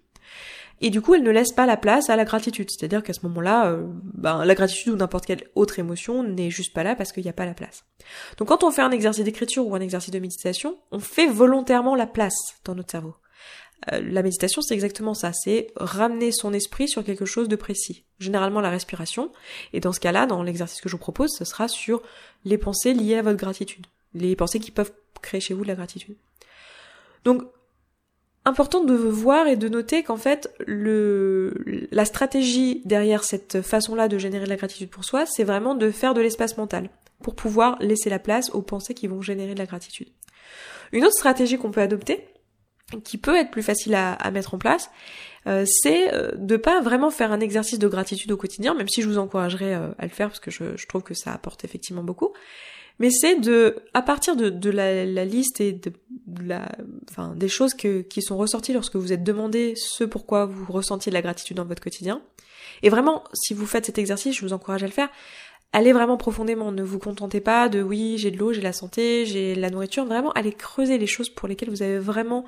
Et 0.83 0.89
du 0.89 0.99
coup, 0.99 1.13
elles 1.13 1.23
ne 1.23 1.29
laissent 1.29 1.53
pas 1.53 1.67
la 1.67 1.77
place 1.77 2.09
à 2.09 2.15
la 2.15 2.25
gratitude. 2.25 2.69
C'est-à-dire 2.71 3.03
qu'à 3.03 3.13
ce 3.13 3.19
moment-là, 3.27 3.67
euh, 3.67 3.85
ben, 4.15 4.43
la 4.43 4.55
gratitude 4.55 4.93
ou 4.93 4.95
n'importe 4.95 5.27
quelle 5.27 5.43
autre 5.53 5.77
émotion 5.77 6.23
n'est 6.23 6.49
juste 6.49 6.73
pas 6.73 6.83
là 6.83 6.95
parce 6.95 7.11
qu'il 7.11 7.23
n'y 7.23 7.29
a 7.29 7.33
pas 7.33 7.45
la 7.45 7.53
place. 7.53 7.85
Donc 8.37 8.47
quand 8.47 8.63
on 8.63 8.71
fait 8.71 8.81
un 8.81 8.89
exercice 8.89 9.23
d'écriture 9.23 9.67
ou 9.67 9.75
un 9.75 9.79
exercice 9.79 10.11
de 10.11 10.19
méditation, 10.19 10.77
on 10.91 10.99
fait 10.99 11.27
volontairement 11.27 11.95
la 11.95 12.07
place 12.07 12.55
dans 12.65 12.73
notre 12.73 12.91
cerveau. 12.91 13.13
Euh, 13.91 14.01
la 14.01 14.21
méditation, 14.21 14.61
c'est 14.61 14.73
exactement 14.73 15.13
ça, 15.13 15.33
c'est 15.33 15.67
ramener 15.75 16.31
son 16.31 16.53
esprit 16.53 16.87
sur 16.87 17.03
quelque 17.03 17.25
chose 17.25 17.47
de 17.47 17.55
précis, 17.55 18.03
généralement 18.19 18.61
la 18.61 18.69
respiration, 18.69 19.31
et 19.73 19.79
dans 19.79 19.91
ce 19.91 19.99
cas-là, 19.99 20.25
dans 20.25 20.43
l'exercice 20.43 20.81
que 20.81 20.89
je 20.89 20.95
vous 20.95 20.99
propose, 20.99 21.31
ce 21.35 21.45
sera 21.45 21.67
sur 21.67 22.01
les 22.45 22.57
pensées 22.57 22.93
liées 22.93 23.17
à 23.17 23.21
votre 23.21 23.39
gratitude, 23.39 23.87
les 24.13 24.35
pensées 24.35 24.59
qui 24.59 24.71
peuvent 24.71 24.93
créer 25.21 25.41
chez 25.41 25.53
vous 25.53 25.63
de 25.63 25.67
la 25.67 25.75
gratitude. 25.75 26.15
Donc, 27.23 27.43
important 28.45 28.83
de 28.83 28.93
voir 28.93 29.47
et 29.47 29.55
de 29.55 29.69
noter 29.69 30.03
qu'en 30.03 30.17
fait, 30.17 30.53
la 30.67 32.05
stratégie 32.05 32.81
derrière 32.85 33.23
cette 33.23 33.61
façon-là 33.61 34.07
de 34.07 34.17
générer 34.17 34.45
de 34.45 34.49
la 34.49 34.57
gratitude 34.57 34.89
pour 34.89 35.05
soi, 35.05 35.25
c'est 35.25 35.43
vraiment 35.43 35.75
de 35.75 35.91
faire 35.91 36.13
de 36.13 36.21
l'espace 36.21 36.57
mental, 36.57 36.89
pour 37.23 37.35
pouvoir 37.35 37.77
laisser 37.79 38.09
la 38.09 38.19
place 38.19 38.49
aux 38.51 38.61
pensées 38.61 38.93
qui 38.93 39.07
vont 39.07 39.21
générer 39.21 39.53
de 39.53 39.59
la 39.59 39.65
gratitude. 39.65 40.09
Une 40.91 41.05
autre 41.05 41.13
stratégie 41.13 41.57
qu'on 41.57 41.71
peut 41.71 41.81
adopter, 41.81 42.25
qui 43.03 43.17
peut 43.17 43.35
être 43.35 43.51
plus 43.51 43.63
facile 43.63 43.95
à, 43.95 44.31
mettre 44.31 44.53
en 44.53 44.57
place, 44.57 44.89
euh, 45.47 45.65
c'est 45.65 46.13
euh, 46.13 46.31
de 46.35 46.57
pas 46.57 46.81
vraiment 46.81 47.09
faire 47.09 47.31
un 47.31 47.39
exercice 47.39 47.79
de 47.79 47.87
gratitude 47.87 48.31
au 48.31 48.37
quotidien, 48.37 48.73
même 48.75 48.87
si 48.87 49.01
je 49.01 49.07
vous 49.07 49.17
encouragerais 49.17 49.73
euh, 49.73 49.89
à 49.97 50.03
le 50.03 50.11
faire 50.11 50.27
parce 50.27 50.39
que 50.39 50.51
je, 50.51 50.85
trouve 50.87 51.03
que 51.03 51.13
ça 51.13 51.33
apporte 51.33 51.63
effectivement 51.65 52.03
beaucoup. 52.03 52.33
Mais 52.99 53.09
c'est 53.09 53.39
de, 53.39 53.77
à 53.95 54.03
partir 54.03 54.35
de, 54.35 54.69
la, 54.69 55.25
liste 55.25 55.59
et 55.59 55.71
de, 55.71 55.91
la, 56.45 56.71
enfin, 57.09 57.33
des 57.35 57.47
choses 57.47 57.73
que, 57.73 58.01
qui 58.01 58.21
sont 58.21 58.37
ressorties 58.37 58.73
lorsque 58.73 58.95
vous 58.95 59.11
êtes 59.11 59.23
demandé 59.23 59.73
ce 59.75 60.03
pourquoi 60.03 60.45
vous 60.45 60.71
ressentiez 60.71 61.09
de 61.09 61.15
la 61.15 61.23
gratitude 61.23 61.57
dans 61.57 61.65
votre 61.65 61.81
quotidien. 61.81 62.21
Et 62.83 62.89
vraiment, 62.89 63.23
si 63.33 63.55
vous 63.55 63.65
faites 63.65 63.87
cet 63.87 63.97
exercice, 63.97 64.35
je 64.35 64.41
vous 64.41 64.53
encourage 64.53 64.83
à 64.83 64.87
le 64.87 64.91
faire. 64.91 65.09
Allez 65.73 65.93
vraiment 65.93 66.17
profondément, 66.17 66.71
ne 66.71 66.83
vous 66.83 66.99
contentez 66.99 67.39
pas 67.39 67.69
de 67.69 67.81
oui, 67.81 68.17
j'ai 68.17 68.29
de 68.29 68.37
l'eau, 68.37 68.51
j'ai 68.51 68.61
la 68.61 68.73
santé, 68.73 69.25
j'ai 69.25 69.55
la 69.55 69.69
nourriture, 69.69 70.05
vraiment 70.05 70.31
allez 70.33 70.51
creuser 70.51 70.97
les 70.97 71.07
choses 71.07 71.29
pour 71.29 71.47
lesquelles 71.47 71.69
vous 71.69 71.81
avez 71.81 71.97
vraiment 71.97 72.45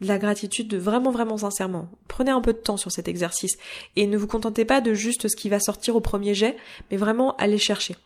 de 0.00 0.06
la 0.06 0.18
gratitude 0.18 0.74
vraiment 0.74 1.10
vraiment 1.10 1.38
sincèrement. 1.38 1.88
Prenez 2.08 2.30
un 2.30 2.42
peu 2.42 2.52
de 2.52 2.58
temps 2.58 2.76
sur 2.76 2.92
cet 2.92 3.08
exercice 3.08 3.56
et 3.96 4.06
ne 4.06 4.18
vous 4.18 4.26
contentez 4.26 4.64
pas 4.64 4.80
de 4.80 4.92
juste 4.92 5.28
ce 5.28 5.36
qui 5.36 5.48
va 5.48 5.60
sortir 5.60 5.96
au 5.96 6.00
premier 6.00 6.34
jet, 6.34 6.56
mais 6.90 6.98
vraiment 6.98 7.34
allez 7.36 7.58
chercher. 7.58 7.96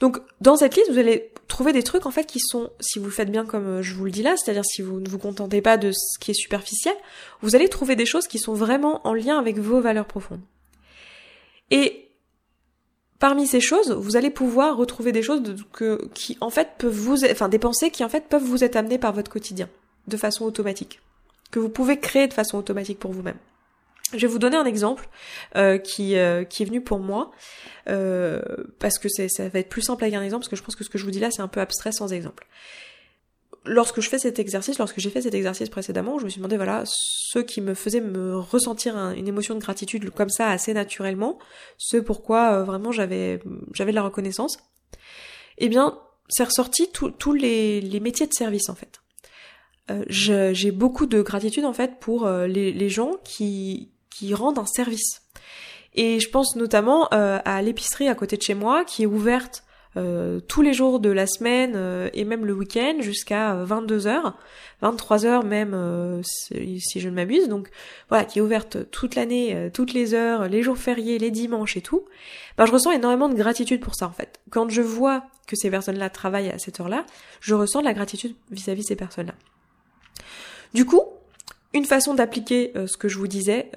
Donc 0.00 0.18
dans 0.40 0.56
cette 0.56 0.76
liste, 0.76 0.90
vous 0.90 0.98
allez 0.98 1.32
trouver 1.48 1.72
des 1.72 1.82
trucs 1.82 2.06
en 2.06 2.10
fait 2.10 2.26
qui 2.26 2.40
sont, 2.40 2.70
si 2.80 2.98
vous 2.98 3.10
faites 3.10 3.30
bien 3.30 3.44
comme 3.44 3.82
je 3.82 3.94
vous 3.94 4.04
le 4.04 4.10
dis 4.10 4.22
là, 4.22 4.36
c'est-à-dire 4.36 4.64
si 4.64 4.82
vous 4.82 5.00
ne 5.00 5.08
vous 5.08 5.18
contentez 5.18 5.60
pas 5.62 5.76
de 5.76 5.90
ce 5.92 6.18
qui 6.20 6.30
est 6.30 6.34
superficiel, 6.34 6.94
vous 7.42 7.56
allez 7.56 7.68
trouver 7.68 7.96
des 7.96 8.06
choses 8.06 8.26
qui 8.26 8.38
sont 8.38 8.54
vraiment 8.54 9.06
en 9.06 9.14
lien 9.14 9.38
avec 9.38 9.58
vos 9.58 9.80
valeurs 9.80 10.06
profondes. 10.06 10.42
Et 11.70 12.08
parmi 13.18 13.46
ces 13.46 13.60
choses, 13.60 13.92
vous 13.92 14.16
allez 14.16 14.30
pouvoir 14.30 14.76
retrouver 14.76 15.12
des 15.12 15.22
choses 15.22 15.42
que, 15.72 16.08
qui 16.14 16.36
en 16.40 16.50
fait 16.50 16.70
peuvent 16.78 16.92
vous, 16.92 17.24
enfin 17.24 17.48
des 17.48 17.58
pensées 17.58 17.90
qui 17.90 18.04
en 18.04 18.08
fait 18.08 18.28
peuvent 18.28 18.42
vous 18.42 18.64
être 18.64 18.76
amenées 18.76 18.98
par 18.98 19.12
votre 19.12 19.30
quotidien 19.30 19.68
de 20.08 20.16
façon 20.16 20.44
automatique, 20.44 21.00
que 21.50 21.58
vous 21.58 21.68
pouvez 21.68 21.98
créer 21.98 22.26
de 22.28 22.34
façon 22.34 22.58
automatique 22.58 22.98
pour 22.98 23.12
vous-même. 23.12 23.38
Je 24.12 24.18
vais 24.18 24.26
vous 24.26 24.38
donner 24.38 24.56
un 24.56 24.64
exemple 24.64 25.08
euh, 25.56 25.78
qui, 25.78 26.16
euh, 26.16 26.44
qui 26.44 26.62
est 26.62 26.66
venu 26.66 26.80
pour 26.80 26.98
moi, 26.98 27.32
euh, 27.88 28.42
parce 28.78 28.98
que 28.98 29.08
ça 29.08 29.48
va 29.48 29.58
être 29.58 29.68
plus 29.68 29.82
simple 29.82 30.04
avec 30.04 30.14
un 30.14 30.22
exemple, 30.22 30.42
parce 30.42 30.50
que 30.50 30.56
je 30.56 30.62
pense 30.62 30.76
que 30.76 30.84
ce 30.84 30.90
que 30.90 30.98
je 30.98 31.04
vous 31.04 31.10
dis 31.10 31.20
là, 31.20 31.30
c'est 31.30 31.42
un 31.42 31.48
peu 31.48 31.60
abstrait 31.60 31.92
sans 31.92 32.12
exemple. 32.12 32.46
Lorsque 33.64 34.00
je 34.00 34.08
fais 34.08 34.18
cet 34.18 34.38
exercice, 34.38 34.78
lorsque 34.78 34.98
j'ai 35.00 35.10
fait 35.10 35.22
cet 35.22 35.34
exercice 35.34 35.68
précédemment, 35.68 36.18
je 36.18 36.24
me 36.24 36.30
suis 36.30 36.38
demandé, 36.38 36.56
voilà, 36.56 36.84
ce 36.86 37.38
qui 37.38 37.60
me 37.60 37.74
faisait 37.74 38.00
me 38.00 38.38
ressentir 38.38 38.96
une 38.96 39.28
émotion 39.28 39.54
de 39.54 39.60
gratitude 39.60 40.10
comme 40.10 40.28
ça 40.28 40.48
assez 40.48 40.74
naturellement, 40.74 41.38
ce 41.78 41.96
pourquoi 41.96 42.52
euh, 42.52 42.64
vraiment 42.64 42.92
j'avais 42.92 43.40
j'avais 43.72 43.92
de 43.92 43.96
la 43.96 44.02
reconnaissance, 44.02 44.58
eh 45.58 45.68
bien, 45.68 45.98
c'est 46.28 46.44
ressorti 46.44 46.90
tous 46.90 47.32
les, 47.32 47.80
les, 47.80 48.00
métiers 48.00 48.26
de 48.26 48.32
service 48.32 48.68
en 48.68 48.74
fait. 48.74 49.00
Euh, 49.90 50.04
j'ai 50.08 50.70
beaucoup 50.70 51.06
de 51.06 51.20
gratitude 51.20 51.64
en 51.64 51.74
fait 51.74 51.98
pour 52.00 52.26
euh, 52.26 52.46
les, 52.46 52.72
les, 52.72 52.88
gens 52.88 53.12
qui, 53.24 53.92
qui 54.10 54.32
rendent 54.34 54.58
un 54.58 54.66
service. 54.66 55.22
Et 55.94 56.18
je 56.18 56.28
pense 56.28 56.56
notamment 56.56 57.06
à 57.10 57.62
l'épicerie 57.62 58.08
à 58.08 58.16
côté 58.16 58.36
de 58.36 58.42
chez 58.42 58.54
moi 58.54 58.84
qui 58.84 59.04
est 59.04 59.06
ouverte 59.06 59.63
euh, 59.96 60.40
tous 60.40 60.60
les 60.60 60.72
jours 60.72 60.98
de 60.98 61.10
la 61.10 61.26
semaine 61.26 61.74
euh, 61.76 62.10
et 62.14 62.24
même 62.24 62.44
le 62.44 62.52
week-end 62.52 62.96
jusqu'à 62.98 63.54
22h, 63.64 64.32
23h 64.82 65.46
même 65.46 65.72
euh, 65.72 66.20
si, 66.22 67.00
je 67.00 67.08
ne 67.08 67.14
m'abuse. 67.14 67.48
Donc 67.48 67.70
voilà, 68.08 68.24
qui 68.24 68.40
est 68.40 68.42
ouverte 68.42 68.90
toute 68.90 69.14
l'année, 69.14 69.70
toutes 69.72 69.92
les 69.92 70.14
heures, 70.14 70.48
les 70.48 70.62
jours 70.62 70.78
fériés, 70.78 71.18
les 71.18 71.30
dimanches 71.30 71.76
et 71.76 71.80
tout. 71.80 72.04
Ben, 72.58 72.66
je 72.66 72.72
ressens 72.72 72.90
énormément 72.90 73.28
de 73.28 73.34
gratitude 73.34 73.80
pour 73.80 73.94
ça 73.94 74.06
en 74.06 74.12
fait. 74.12 74.40
Quand 74.50 74.68
je 74.68 74.82
vois 74.82 75.24
que 75.46 75.54
ces 75.54 75.70
personnes-là 75.70 76.10
travaillent 76.10 76.50
à 76.50 76.58
cette 76.58 76.80
heure-là, 76.80 77.04
je 77.40 77.54
ressens 77.54 77.80
de 77.80 77.84
la 77.84 77.94
gratitude 77.94 78.34
vis-à-vis 78.50 78.82
de 78.82 78.88
ces 78.88 78.96
personnes-là. 78.96 79.34
Du 80.72 80.84
coup, 80.86 81.02
une 81.72 81.84
façon 81.84 82.14
d'appliquer 82.14 82.72
ce 82.86 82.96
que 82.96 83.08
je 83.08 83.18
vous 83.18 83.28
disais 83.28 83.70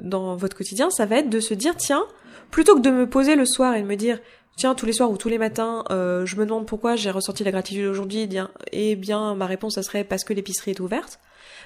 dans 0.00 0.34
votre 0.34 0.56
quotidien, 0.56 0.90
ça 0.90 1.06
va 1.06 1.18
être 1.18 1.30
de 1.30 1.40
se 1.40 1.54
dire 1.54 1.76
tiens, 1.76 2.04
plutôt 2.50 2.74
que 2.76 2.80
de 2.80 2.90
me 2.90 3.08
poser 3.08 3.36
le 3.36 3.44
soir 3.46 3.74
et 3.74 3.82
de 3.82 3.86
me 3.86 3.96
dire 3.96 4.18
tiens, 4.56 4.74
tous 4.74 4.86
les 4.86 4.92
soirs 4.92 5.10
ou 5.10 5.16
tous 5.16 5.28
les 5.28 5.38
matins, 5.38 5.84
euh, 5.90 6.26
je 6.26 6.36
me 6.36 6.44
demande 6.44 6.66
pourquoi 6.66 6.96
j'ai 6.96 7.10
ressenti 7.10 7.44
la 7.44 7.50
gratitude 7.50 7.86
aujourd'hui, 7.86 8.20
et 8.20 8.40
eh 8.72 8.96
bien, 8.96 9.34
ma 9.34 9.46
réponse, 9.46 9.74
ça 9.74 9.82
serait 9.82 10.04
parce 10.04 10.24
que 10.24 10.32
l'épicerie 10.32 10.72
est 10.72 10.80
ouverte. 10.80 11.18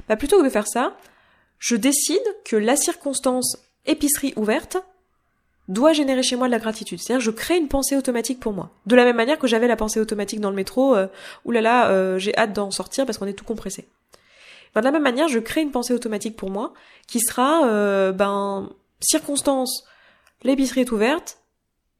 Bah, 0.08 0.16
plutôt 0.16 0.38
que 0.38 0.44
de 0.44 0.50
faire 0.50 0.66
ça, 0.66 0.96
je 1.58 1.76
décide 1.76 2.22
que 2.44 2.56
la 2.56 2.76
circonstance 2.76 3.58
épicerie 3.86 4.32
ouverte 4.36 4.78
doit 5.68 5.92
générer 5.92 6.22
chez 6.22 6.36
moi 6.36 6.46
de 6.46 6.52
la 6.52 6.58
gratitude. 6.58 6.98
C'est-à-dire, 6.98 7.20
je 7.20 7.30
crée 7.30 7.58
une 7.58 7.68
pensée 7.68 7.96
automatique 7.96 8.40
pour 8.40 8.52
moi. 8.52 8.70
De 8.86 8.96
la 8.96 9.04
même 9.04 9.16
manière 9.16 9.38
que 9.38 9.46
j'avais 9.46 9.68
la 9.68 9.76
pensée 9.76 10.00
automatique 10.00 10.40
dans 10.40 10.50
le 10.50 10.56
métro, 10.56 10.96
euh, 10.96 11.06
oulala, 11.44 11.90
euh, 11.90 12.18
j'ai 12.18 12.36
hâte 12.36 12.54
d'en 12.54 12.70
sortir 12.70 13.04
parce 13.04 13.18
qu'on 13.18 13.26
est 13.26 13.34
tout 13.34 13.44
compressé. 13.44 13.86
de 14.74 14.80
la 14.80 14.90
même 14.90 15.02
manière, 15.02 15.28
je 15.28 15.38
crée 15.38 15.60
une 15.60 15.72
pensée 15.72 15.92
automatique 15.92 16.36
pour 16.36 16.50
moi 16.50 16.72
qui 17.06 17.20
sera, 17.20 17.66
euh, 17.66 18.12
ben, 18.12 18.70
circonstance, 19.00 19.84
l'épicerie 20.42 20.82
est 20.82 20.92
ouverte, 20.92 21.38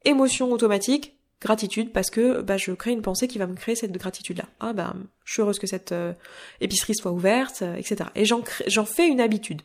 émotion 0.05 0.51
automatique, 0.51 1.15
gratitude 1.41 1.91
parce 1.91 2.09
que 2.09 2.41
bah, 2.41 2.57
je 2.57 2.71
crée 2.71 2.91
une 2.91 3.01
pensée 3.01 3.27
qui 3.27 3.37
va 3.37 3.47
me 3.47 3.55
créer 3.55 3.75
cette 3.75 3.91
gratitude 3.93 4.37
là. 4.37 4.45
Ah 4.59 4.73
bah 4.73 4.93
je 5.23 5.33
suis 5.33 5.41
heureuse 5.41 5.59
que 5.59 5.67
cette 5.67 5.91
euh, 5.91 6.13
épicerie 6.61 6.95
soit 6.95 7.11
ouverte, 7.11 7.61
euh, 7.61 7.75
etc. 7.75 8.09
Et 8.15 8.25
j'en 8.25 8.43
j'en 8.67 8.85
fais 8.85 9.07
une 9.07 9.21
habitude. 9.21 9.61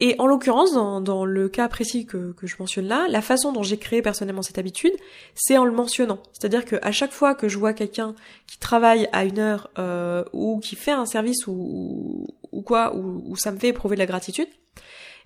Et 0.00 0.14
en 0.20 0.28
l'occurrence, 0.28 0.74
dans, 0.74 1.24
le 1.24 1.48
cas 1.48 1.68
précis 1.68 2.06
que, 2.06 2.30
que 2.30 2.46
je 2.46 2.54
mentionne 2.60 2.86
là, 2.86 3.08
la 3.08 3.20
façon 3.20 3.50
dont 3.50 3.64
j'ai 3.64 3.78
créé 3.78 4.00
personnellement 4.00 4.42
cette 4.42 4.58
habitude, 4.58 4.92
c'est 5.34 5.58
en 5.58 5.64
le 5.64 5.72
mentionnant. 5.72 6.20
C'est-à-dire 6.32 6.64
que 6.64 6.76
à 6.82 6.92
chaque 6.92 7.10
fois 7.10 7.34
que 7.34 7.48
je 7.48 7.58
vois 7.58 7.72
quelqu'un 7.72 8.14
qui 8.46 8.58
travaille 8.58 9.08
à 9.12 9.24
une 9.24 9.40
heure 9.40 9.70
euh, 9.80 10.22
ou 10.32 10.60
qui 10.60 10.76
fait 10.76 10.92
un 10.92 11.04
service 11.04 11.48
ou, 11.48 12.28
ou 12.52 12.62
quoi, 12.62 12.94
ou, 12.94 13.24
ou 13.26 13.36
ça 13.36 13.50
me 13.50 13.58
fait 13.58 13.68
éprouver 13.68 13.96
de 13.96 14.00
la 14.00 14.06
gratitude, 14.06 14.46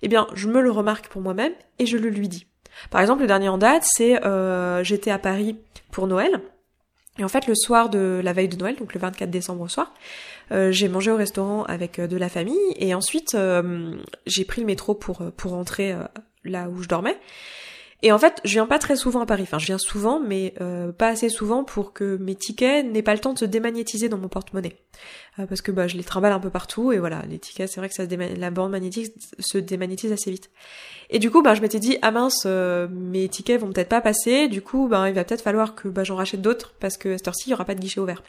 eh 0.01 0.07
bien 0.07 0.25
je 0.33 0.47
me 0.47 0.59
le 0.59 0.71
remarque 0.71 1.07
pour 1.07 1.21
moi-même 1.21 1.53
et 1.77 1.85
je 1.85 1.97
le 1.97 2.09
lui 2.09 2.27
dis. 2.27 2.47
Par 2.89 3.01
exemple, 3.01 3.21
le 3.21 3.27
dernier 3.27 3.49
en 3.49 3.57
date, 3.57 3.83
c'est 3.85 4.23
euh, 4.25 4.83
j'étais 4.83 5.11
à 5.11 5.19
Paris 5.19 5.57
pour 5.91 6.07
Noël. 6.07 6.41
Et 7.19 7.23
en 7.23 7.27
fait, 7.27 7.47
le 7.47 7.55
soir 7.55 7.89
de 7.89 8.21
la 8.23 8.33
veille 8.33 8.47
de 8.47 8.57
Noël, 8.57 8.75
donc 8.75 8.93
le 8.93 8.99
24 8.99 9.29
décembre 9.29 9.61
au 9.61 9.67
soir, 9.67 9.93
euh, 10.51 10.71
j'ai 10.71 10.87
mangé 10.87 11.11
au 11.11 11.15
restaurant 11.15 11.63
avec 11.63 11.99
euh, 11.99 12.07
de 12.07 12.17
la 12.17 12.29
famille 12.29 12.57
et 12.77 12.93
ensuite 12.93 13.37
j'ai 14.25 14.45
pris 14.45 14.61
le 14.61 14.67
métro 14.67 14.95
pour 14.95 15.21
pour 15.37 15.51
rentrer 15.51 15.95
là 16.43 16.69
où 16.69 16.81
je 16.81 16.87
dormais. 16.87 17.17
Et 18.05 18.11
en 18.11 18.19
fait, 18.19 18.41
je 18.43 18.51
viens 18.51 18.67
pas 18.67 18.79
très 18.79 18.97
souvent 18.97 19.21
à 19.21 19.25
Paris. 19.25 19.43
Enfin, 19.43 19.59
je 19.59 19.65
viens 19.65 19.77
souvent, 19.77 20.19
mais 20.19 20.53
euh, 20.59 20.91
pas 20.91 21.07
assez 21.07 21.29
souvent 21.29 21.63
pour 21.63 21.93
que 21.93 22.17
mes 22.17 22.35
tickets 22.35 22.85
n'aient 22.85 23.01
pas 23.01 23.13
le 23.13 23.19
temps 23.19 23.31
de 23.31 23.39
se 23.39 23.45
démagnétiser 23.45 24.09
dans 24.09 24.17
mon 24.17 24.27
porte-monnaie. 24.27 24.75
Euh, 25.39 25.45
parce 25.45 25.61
que 25.61 25.71
bah, 25.71 25.87
je 25.87 25.95
les 25.95 26.03
trimballe 26.03 26.33
un 26.33 26.39
peu 26.41 26.49
partout, 26.49 26.91
et 26.91 26.99
voilà, 26.99 27.23
les 27.29 27.39
tickets, 27.39 27.69
c'est 27.69 27.79
vrai 27.79 27.87
que 27.87 27.95
ça 27.95 28.03
la 28.05 28.51
bande 28.51 28.71
magnétique 28.71 29.13
se 29.39 29.57
démagnétise 29.57 30.11
assez 30.11 30.29
vite. 30.29 30.51
Et 31.11 31.19
du 31.19 31.31
coup, 31.31 31.41
bah, 31.41 31.55
je 31.55 31.61
m'étais 31.61 31.79
dit, 31.79 31.97
ah 32.01 32.11
mince, 32.11 32.43
euh, 32.45 32.89
mes 32.91 33.29
tickets 33.29 33.61
vont 33.61 33.71
peut-être 33.71 33.87
pas 33.87 34.01
passer, 34.01 34.49
du 34.49 34.61
coup, 34.61 34.89
bah, 34.89 35.07
il 35.07 35.15
va 35.15 35.23
peut-être 35.23 35.41
falloir 35.41 35.73
que 35.73 35.87
bah, 35.87 36.03
j'en 36.03 36.17
rachète 36.17 36.41
d'autres, 36.41 36.73
parce 36.81 36.97
que 36.97 37.13
à 37.13 37.17
cette 37.17 37.29
heure-ci, 37.29 37.47
il 37.47 37.51
y 37.51 37.53
aura 37.53 37.63
pas 37.63 37.73
de 37.73 37.79
guichet 37.79 38.01
ouvert. 38.01 38.21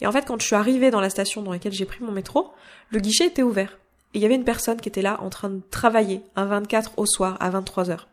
Et 0.00 0.06
en 0.06 0.12
fait, 0.12 0.24
quand 0.24 0.40
je 0.40 0.46
suis 0.46 0.56
arrivée 0.56 0.90
dans 0.90 1.02
la 1.02 1.10
station 1.10 1.42
dans 1.42 1.52
laquelle 1.52 1.72
j'ai 1.72 1.84
pris 1.84 2.02
mon 2.02 2.12
métro, 2.12 2.52
le 2.88 2.98
guichet 2.98 3.26
était 3.26 3.42
ouvert. 3.42 3.78
Et 4.14 4.18
il 4.18 4.22
y 4.22 4.24
avait 4.24 4.36
une 4.36 4.44
personne 4.44 4.80
qui 4.80 4.88
était 4.88 5.02
là 5.02 5.20
en 5.20 5.28
train 5.28 5.50
de 5.50 5.60
travailler 5.70 6.22
un 6.34 6.46
24 6.46 6.92
au 6.96 7.04
soir 7.04 7.36
à 7.40 7.50
23 7.50 7.90
heures 7.90 8.08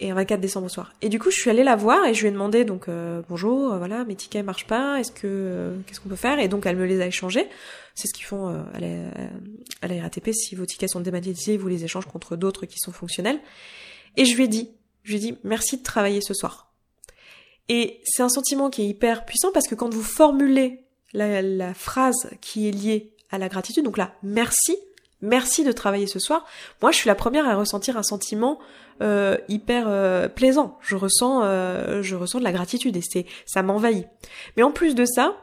et 0.00 0.10
un 0.10 0.14
24 0.14 0.40
décembre 0.40 0.68
soir. 0.68 0.94
Et 1.02 1.08
du 1.08 1.18
coup, 1.18 1.30
je 1.30 1.36
suis 1.36 1.50
allée 1.50 1.62
la 1.62 1.76
voir 1.76 2.06
et 2.06 2.14
je 2.14 2.22
lui 2.22 2.28
ai 2.28 2.30
demandé 2.30 2.64
donc 2.64 2.88
euh, 2.88 3.22
bonjour, 3.28 3.72
euh, 3.72 3.78
voilà, 3.78 4.04
mes 4.04 4.16
tickets 4.16 4.44
marchent 4.44 4.66
pas, 4.66 4.98
est-ce 4.98 5.12
que 5.12 5.20
euh, 5.24 5.76
qu'est-ce 5.86 6.00
qu'on 6.00 6.08
peut 6.08 6.16
faire? 6.16 6.38
Et 6.38 6.48
donc 6.48 6.66
elle 6.66 6.76
me 6.76 6.86
les 6.86 7.00
a 7.00 7.06
échangés. 7.06 7.46
C'est 7.94 8.08
ce 8.08 8.14
qu'ils 8.14 8.24
font 8.24 8.48
à 8.48 8.80
la, 8.80 8.88
à, 9.82 9.88
la, 9.88 10.02
RATP 10.02 10.30
si 10.32 10.54
vos 10.54 10.64
tickets 10.64 10.88
sont 10.88 11.00
dématérialisés, 11.00 11.58
vous 11.58 11.68
les 11.68 11.84
échangez 11.84 12.08
contre 12.08 12.34
d'autres 12.34 12.64
qui 12.64 12.78
sont 12.78 12.92
fonctionnels. 12.92 13.38
Et 14.16 14.24
je 14.24 14.34
lui 14.36 14.44
ai 14.44 14.48
dit, 14.48 14.70
je 15.02 15.10
lui 15.10 15.18
ai 15.18 15.20
dit 15.20 15.38
merci 15.44 15.76
de 15.76 15.82
travailler 15.82 16.22
ce 16.22 16.32
soir. 16.32 16.72
Et 17.68 18.00
c'est 18.04 18.22
un 18.22 18.30
sentiment 18.30 18.70
qui 18.70 18.82
est 18.82 18.86
hyper 18.86 19.26
puissant 19.26 19.50
parce 19.52 19.68
que 19.68 19.74
quand 19.74 19.92
vous 19.92 20.02
formulez 20.02 20.86
la, 21.12 21.42
la 21.42 21.74
phrase 21.74 22.30
qui 22.40 22.68
est 22.68 22.72
liée 22.72 23.12
à 23.30 23.38
la 23.38 23.48
gratitude, 23.48 23.84
donc 23.84 23.98
là, 23.98 24.14
merci, 24.22 24.76
merci 25.22 25.64
de 25.64 25.72
travailler 25.72 26.06
ce 26.06 26.18
soir. 26.18 26.46
Moi, 26.82 26.92
je 26.92 26.96
suis 26.96 27.08
la 27.08 27.14
première 27.14 27.48
à 27.48 27.54
ressentir 27.54 27.96
un 27.96 28.02
sentiment 28.02 28.58
euh, 29.02 29.36
hyper 29.48 29.86
euh, 29.88 30.28
plaisant. 30.28 30.78
Je 30.82 30.94
ressens, 30.94 31.42
euh, 31.42 32.02
je 32.02 32.16
ressens 32.16 32.38
de 32.38 32.44
la 32.44 32.52
gratitude 32.52 32.96
et 32.96 33.02
c'est, 33.02 33.26
ça 33.46 33.62
m'envahit. 33.62 34.06
Mais 34.56 34.62
en 34.62 34.70
plus 34.70 34.94
de 34.94 35.06
ça, 35.06 35.36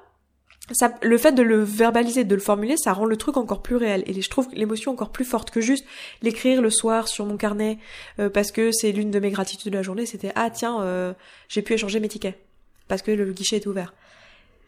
ça, 0.71 0.93
le 1.01 1.17
fait 1.17 1.31
de 1.31 1.41
le 1.41 1.63
verbaliser, 1.63 2.23
de 2.23 2.35
le 2.35 2.41
formuler, 2.41 2.75
ça 2.77 2.93
rend 2.93 3.05
le 3.05 3.17
truc 3.17 3.37
encore 3.37 3.63
plus 3.63 3.77
réel. 3.77 4.03
Et 4.05 4.21
je 4.21 4.29
trouve 4.29 4.47
l'émotion 4.53 4.91
encore 4.91 5.11
plus 5.11 5.25
forte 5.25 5.49
que 5.49 5.61
juste 5.61 5.85
l'écrire 6.21 6.61
le 6.61 6.69
soir 6.69 7.07
sur 7.07 7.25
mon 7.25 7.37
carnet 7.37 7.79
parce 8.33 8.51
que 8.51 8.71
c'est 8.73 8.91
l'une 8.91 9.09
de 9.09 9.19
mes 9.19 9.31
gratitudes 9.31 9.71
de 9.71 9.77
la 9.77 9.81
journée. 9.81 10.05
C'était 10.05 10.33
ah 10.35 10.49
tiens, 10.49 11.15
j'ai 11.47 11.61
pu 11.61 11.71
échanger 11.71 12.01
mes 12.01 12.09
tickets 12.09 12.37
parce 12.89 13.01
que 13.01 13.11
le 13.11 13.31
guichet 13.31 13.55
est 13.55 13.65
ouvert. 13.65 13.93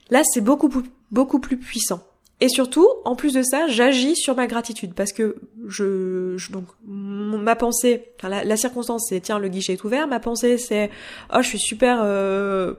Là, 0.09 0.21
c'est 0.23 0.39
beaucoup 0.39 0.71
beaucoup 1.11 1.39
plus 1.39 1.57
puissant. 1.57 2.01
Et 2.41 2.47
surtout, 2.47 2.87
en 3.03 3.15
plus 3.15 3.33
de 3.33 3.43
ça, 3.43 3.67
j'agis 3.67 4.15
sur 4.15 4.35
ma 4.35 4.47
gratitude 4.47 4.93
parce 4.93 5.11
que 5.11 5.35
je, 5.67 6.51
donc 6.51 6.65
ma 6.85 7.55
pensée, 7.57 8.13
la, 8.23 8.45
la, 8.45 8.57
circonstance 8.57 9.07
c'est 9.09 9.19
tiens 9.19 9.39
le 9.39 9.49
guichet 9.49 9.73
est 9.73 9.83
ouvert, 9.83 10.07
ma 10.07 10.21
pensée 10.21 10.57
c'est 10.57 10.89
oh 11.33 11.41
je 11.41 11.47
suis 11.47 11.59
super 11.59 11.99
euh, 12.01 12.75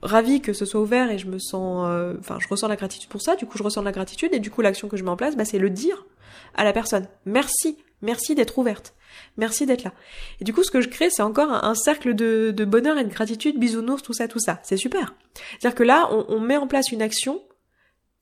ravie 0.00 0.40
que 0.40 0.54
ce 0.54 0.64
soit 0.64 0.80
ouvert 0.80 1.10
et 1.10 1.18
je 1.18 1.26
me 1.26 1.38
sens, 1.38 1.86
euh, 1.90 2.14
enfin 2.20 2.38
je 2.40 2.48
ressens 2.48 2.68
la 2.68 2.76
gratitude 2.76 3.10
pour 3.10 3.20
ça, 3.20 3.36
du 3.36 3.44
coup 3.44 3.58
je 3.58 3.62
ressens 3.62 3.82
la 3.82 3.92
gratitude 3.92 4.30
et 4.32 4.38
du 4.38 4.50
coup 4.50 4.62
l'action 4.62 4.88
que 4.88 4.96
je 4.96 5.04
mets 5.04 5.10
en 5.10 5.16
place, 5.16 5.36
bah, 5.36 5.44
c'est 5.44 5.58
le 5.58 5.68
dire 5.68 6.06
à 6.54 6.64
la 6.64 6.72
personne 6.72 7.06
merci, 7.26 7.76
merci 8.00 8.34
d'être 8.34 8.56
ouverte. 8.58 8.94
Merci 9.38 9.64
d'être 9.64 9.84
là. 9.84 9.92
Et 10.40 10.44
du 10.44 10.52
coup, 10.52 10.62
ce 10.62 10.70
que 10.70 10.82
je 10.82 10.88
crée, 10.88 11.08
c'est 11.08 11.22
encore 11.22 11.50
un, 11.50 11.74
cercle 11.74 12.14
de, 12.14 12.52
de, 12.54 12.64
bonheur 12.66 12.98
et 12.98 13.04
de 13.04 13.08
gratitude, 13.08 13.58
bisounours, 13.58 14.02
tout 14.02 14.12
ça, 14.12 14.28
tout 14.28 14.38
ça. 14.38 14.60
C'est 14.62 14.76
super. 14.76 15.14
C'est-à-dire 15.58 15.74
que 15.74 15.82
là, 15.84 16.08
on, 16.10 16.26
on 16.28 16.40
met 16.40 16.58
en 16.58 16.66
place 16.66 16.92
une 16.92 17.00
action 17.00 17.40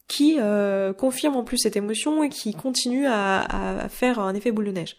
qui 0.09 0.37
euh, 0.39 0.93
confirme 0.93 1.37
en 1.37 1.45
plus 1.45 1.59
cette 1.59 1.77
émotion 1.77 2.23
et 2.23 2.29
qui 2.29 2.55
continue 2.55 3.07
à, 3.07 3.83
à, 3.83 3.89
faire 3.89 4.19
un 4.19 4.35
effet 4.35 4.53
boule 4.53 4.67
de 4.67 4.73
neige. 4.73 4.97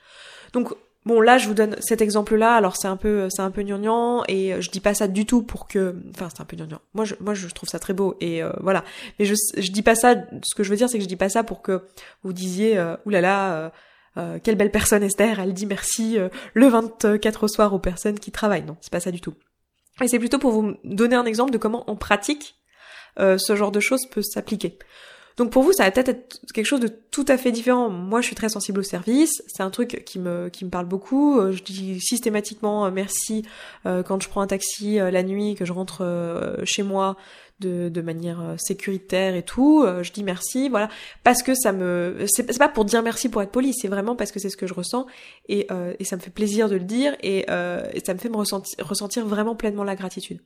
Donc 0.54 0.74
bon 1.06 1.22
là 1.22 1.38
je 1.38 1.48
vous 1.48 1.54
donne 1.54 1.76
cet 1.80 2.02
exemple 2.02 2.36
là 2.36 2.56
alors 2.56 2.76
c'est 2.76 2.88
un 2.88 2.98
peu 2.98 3.30
c'est 3.30 3.42
un 3.42 3.52
peu 3.52 3.62
gnangnan 3.62 4.24
et 4.28 4.60
je 4.60 4.70
dis 4.72 4.80
pas 4.80 4.94
ça 4.94 5.08
du 5.08 5.26
tout 5.26 5.44
pour 5.44 5.68
que 5.68 5.96
enfin 6.12 6.30
c'est 6.34 6.42
un 6.42 6.46
peu 6.46 6.58
gnangnan. 6.58 6.80
Moi 6.94 7.06
je 7.06 7.16
moi 7.20 7.34
je 7.34 7.48
trouve 7.48 7.70
ça 7.70 7.80
très 7.80 7.94
beau 7.94 8.16
et 8.20 8.42
euh, 8.42 8.52
voilà 8.62 8.84
mais 9.20 9.26
je 9.26 9.36
je 9.58 9.72
dis 9.72 9.84
pas 9.84 9.96
ça 9.96 10.16
ce 10.44 10.56
que 10.56 10.64
je 10.64 10.70
veux 10.70 10.76
dire 10.76 10.90
c'est 10.90 10.98
que 10.98 11.04
je 11.04 11.10
dis 11.10 11.16
pas 11.16 11.30
ça 11.30 11.44
pour 11.44 11.62
que 11.62 11.84
vous 12.24 12.34
disiez 12.34 12.78
euh, 12.78 12.96
oulala 13.06 13.72
euh, 14.18 14.40
quelle 14.42 14.56
belle 14.56 14.72
personne 14.72 15.04
Esther 15.04 15.40
elle 15.40 15.54
dit 15.54 15.66
merci 15.66 16.18
le 16.54 16.68
24 16.68 17.44
au 17.44 17.48
soir 17.48 17.74
aux 17.74 17.80
personnes 17.80 18.18
qui 18.18 18.32
travaillent 18.32 18.66
non 18.66 18.78
c'est 18.82 18.92
pas 18.92 19.00
ça 19.00 19.12
du 19.12 19.22
tout. 19.22 19.36
Et 20.02 20.08
c'est 20.10 20.20
plutôt 20.20 20.40
pour 20.40 20.52
vous 20.52 20.74
donner 20.84 21.16
un 21.16 21.26
exemple 21.26 21.52
de 21.52 21.58
comment 21.58 21.84
on 21.88 21.96
pratique 21.96 22.56
euh, 23.20 23.38
ce 23.38 23.56
genre 23.56 23.72
de 23.72 23.80
choses 23.80 24.06
peut 24.10 24.22
s'appliquer. 24.22 24.78
Donc 25.38 25.52
pour 25.52 25.64
vous, 25.64 25.74
ça 25.74 25.84
va 25.84 25.92
peut-être 25.92 26.10
être 26.10 26.40
quelque 26.54 26.66
chose 26.66 26.80
de 26.80 26.88
tout 26.88 27.26
à 27.28 27.38
fait 27.38 27.52
différent. 27.52 27.90
Moi, 27.90 28.22
je 28.22 28.28
suis 28.28 28.38
très 28.38 28.48
sensible 28.48 28.80
au 28.80 28.84
service. 28.84 29.44
C'est 29.48 29.64
un 29.64 29.70
truc 29.70 30.04
qui 30.06 30.18
me 30.18 30.48
qui 30.48 30.64
me 30.64 30.70
parle 30.70 30.86
beaucoup. 30.86 31.40
Euh, 31.40 31.52
je 31.52 31.62
dis 31.62 32.00
systématiquement 32.00 32.86
euh, 32.86 32.92
merci 32.92 33.44
quand 33.84 34.22
je 34.22 34.30
prends 34.30 34.42
un 34.42 34.48
taxi 34.48 34.96
la 34.96 35.24
nuit, 35.24 35.56
que 35.56 35.66
je 35.66 35.74
rentre 35.74 36.58
chez 36.64 36.84
moi. 36.84 37.18
De, 37.60 37.90
de 37.90 38.02
manière 38.02 38.42
euh, 38.42 38.56
sécuritaire 38.58 39.36
et 39.36 39.44
tout. 39.44 39.84
Euh, 39.84 40.04
je 40.04 40.12
dis 40.12 40.24
merci, 40.24 40.70
voilà, 40.70 40.90
parce 41.24 41.42
que 41.42 41.56
ça 41.56 41.72
me, 41.72 42.26
c'est 42.28 42.58
pas 42.58 42.70
pour 42.70 42.86
dire 42.86 43.02
merci 43.02 43.30
pour 43.30 43.42
être 43.42 43.52
poli, 43.52 43.74
c'est 43.74 43.88
vraiment 43.88 44.16
parce 44.16 44.32
que 44.32 44.40
c'est 44.40 44.50
ce 44.50 44.58
que 44.58 44.68
je 44.68 44.74
ressens 44.74 45.06
et, 45.48 45.68
euh, 45.72 45.94
et 46.00 46.04
ça 46.04 46.16
me 46.16 46.22
fait 46.22 46.32
plaisir 46.32 46.70
de 46.70 46.76
le 46.76 46.84
dire 46.84 47.16
et, 47.22 47.46
et 47.46 48.00
ça 48.06 48.14
me 48.14 48.20
fait 48.20 48.30
me 48.30 48.38
ressentir, 48.38 48.86
ressentir 48.86 49.26
vraiment 49.26 49.56
pleinement 49.56 49.84
la 49.84 49.96
gratitude. 49.96 50.42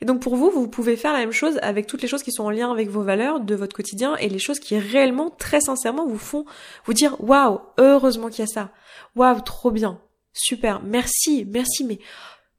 Et 0.00 0.04
donc 0.04 0.20
pour 0.20 0.36
vous, 0.36 0.50
vous 0.50 0.68
pouvez 0.68 0.96
faire 0.96 1.12
la 1.12 1.18
même 1.18 1.32
chose 1.32 1.58
avec 1.62 1.86
toutes 1.86 2.02
les 2.02 2.08
choses 2.08 2.22
qui 2.22 2.32
sont 2.32 2.44
en 2.44 2.50
lien 2.50 2.70
avec 2.70 2.88
vos 2.88 3.02
valeurs 3.02 3.40
de 3.40 3.54
votre 3.54 3.74
quotidien 3.74 4.16
et 4.16 4.28
les 4.28 4.38
choses 4.38 4.60
qui 4.60 4.78
réellement, 4.78 5.30
très 5.30 5.60
sincèrement, 5.60 6.06
vous 6.06 6.18
font 6.18 6.44
vous 6.84 6.94
dire 6.94 7.16
waouh, 7.20 7.60
heureusement 7.78 8.28
qu'il 8.28 8.40
y 8.40 8.42
a 8.42 8.46
ça, 8.46 8.70
waouh, 9.16 9.40
trop 9.40 9.70
bien, 9.70 10.00
super, 10.32 10.82
merci, 10.82 11.46
merci, 11.48 11.84
mais 11.84 11.98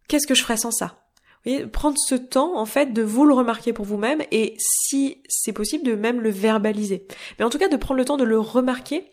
qu'est-ce 0.08 0.28
que 0.28 0.36
je 0.36 0.44
ferais 0.44 0.58
sans 0.58 0.72
ça? 0.72 1.05
Prendre 1.72 1.98
ce 1.98 2.16
temps 2.16 2.58
en 2.58 2.66
fait 2.66 2.94
de 2.94 3.02
vous 3.02 3.26
le 3.26 3.34
remarquer 3.34 3.74
pour 3.74 3.86
vous-même 3.86 4.22
et 4.32 4.56
si 4.58 5.22
c'est 5.28 5.54
possible 5.54 5.86
de 5.86 5.96
même 5.96 6.22
le 6.22 6.30
verbaliser. 6.30 7.06
Mais 7.38 7.46
en 7.46 7.50
tout 7.50 7.60
cas 7.60 7.68
de 7.68 7.78
prendre 7.78 7.98
le 7.98 8.06
temps 8.06 8.18
de 8.18 8.24
le 8.24 8.40
remarquer 8.40 9.12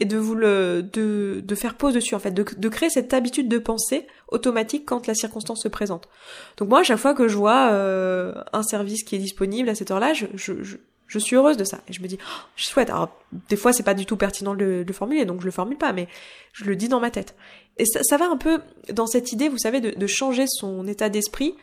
et 0.00 0.04
de 0.04 0.16
vous 0.16 0.34
le 0.34 0.82
de, 0.82 1.40
de 1.42 1.54
faire 1.54 1.76
pause 1.76 1.94
dessus 1.94 2.14
en 2.14 2.18
fait, 2.18 2.32
de, 2.32 2.44
de 2.56 2.68
créer 2.68 2.90
cette 2.90 3.14
habitude 3.14 3.48
de 3.48 3.58
pensée 3.58 4.06
automatique 4.28 4.84
quand 4.86 5.06
la 5.06 5.14
circonstance 5.14 5.62
se 5.62 5.68
présente. 5.68 6.08
Donc 6.56 6.68
moi 6.68 6.80
à 6.80 6.82
chaque 6.82 6.98
fois 6.98 7.14
que 7.14 7.28
je 7.28 7.36
vois 7.36 7.70
euh, 7.72 8.34
un 8.52 8.62
service 8.62 9.02
qui 9.02 9.16
est 9.16 9.18
disponible 9.18 9.68
à 9.68 9.74
cette 9.74 9.90
heure-là, 9.90 10.12
je, 10.12 10.26
je, 10.34 10.76
je, 11.12 11.18
suis 11.18 11.36
heureuse 11.36 11.56
de 11.56 11.64
ça 11.64 11.80
et 11.88 11.92
je 11.92 12.00
me 12.02 12.06
dis 12.06 12.18
oh, 12.20 12.42
je 12.56 12.64
souhaite. 12.64 12.90
Alors 12.90 13.10
des 13.48 13.56
fois 13.56 13.72
c'est 13.72 13.82
pas 13.82 13.94
du 13.94 14.06
tout 14.06 14.16
pertinent 14.16 14.54
de 14.54 14.84
le, 14.86 14.92
formuler 14.92 15.24
donc 15.24 15.40
je 15.40 15.46
le 15.46 15.50
formule 15.50 15.78
pas 15.78 15.92
mais 15.92 16.08
je 16.52 16.64
le 16.64 16.76
dis 16.76 16.88
dans 16.88 17.00
ma 17.00 17.10
tête. 17.10 17.34
Et 17.78 17.84
ça, 17.86 18.16
va 18.18 18.26
un 18.26 18.36
peu 18.36 18.60
dans 18.92 19.06
cette 19.06 19.32
idée, 19.32 19.48
vous 19.48 19.58
savez, 19.58 19.80
de, 19.80 20.06
changer 20.06 20.44
son 20.46 20.86
état 20.86 21.08
d'esprit, 21.08 21.54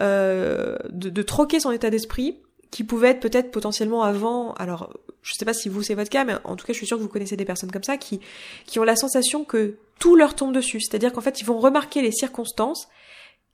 euh, 0.00 0.76
de, 0.90 1.08
de, 1.08 1.22
troquer 1.22 1.60
son 1.60 1.70
état 1.70 1.90
d'esprit, 1.90 2.38
qui 2.72 2.82
pouvait 2.82 3.10
être 3.10 3.20
peut-être 3.20 3.52
potentiellement 3.52 4.02
avant. 4.02 4.52
Alors, 4.54 4.92
je 5.22 5.32
sais 5.34 5.44
pas 5.44 5.54
si 5.54 5.68
vous 5.68 5.82
c'est 5.82 5.94
votre 5.94 6.10
cas, 6.10 6.24
mais 6.24 6.34
en 6.42 6.56
tout 6.56 6.66
cas, 6.66 6.72
je 6.72 6.78
suis 6.78 6.86
sûre 6.86 6.96
que 6.96 7.02
vous 7.02 7.08
connaissez 7.08 7.36
des 7.36 7.44
personnes 7.44 7.70
comme 7.70 7.84
ça 7.84 7.96
qui 7.96 8.20
qui 8.66 8.80
ont 8.80 8.84
la 8.84 8.96
sensation 8.96 9.44
que 9.44 9.76
tout 10.00 10.16
leur 10.16 10.34
tombe 10.34 10.52
dessus. 10.52 10.80
C'est-à-dire 10.80 11.12
qu'en 11.12 11.20
fait, 11.20 11.40
ils 11.40 11.46
vont 11.46 11.60
remarquer 11.60 12.02
les 12.02 12.10
circonstances 12.10 12.88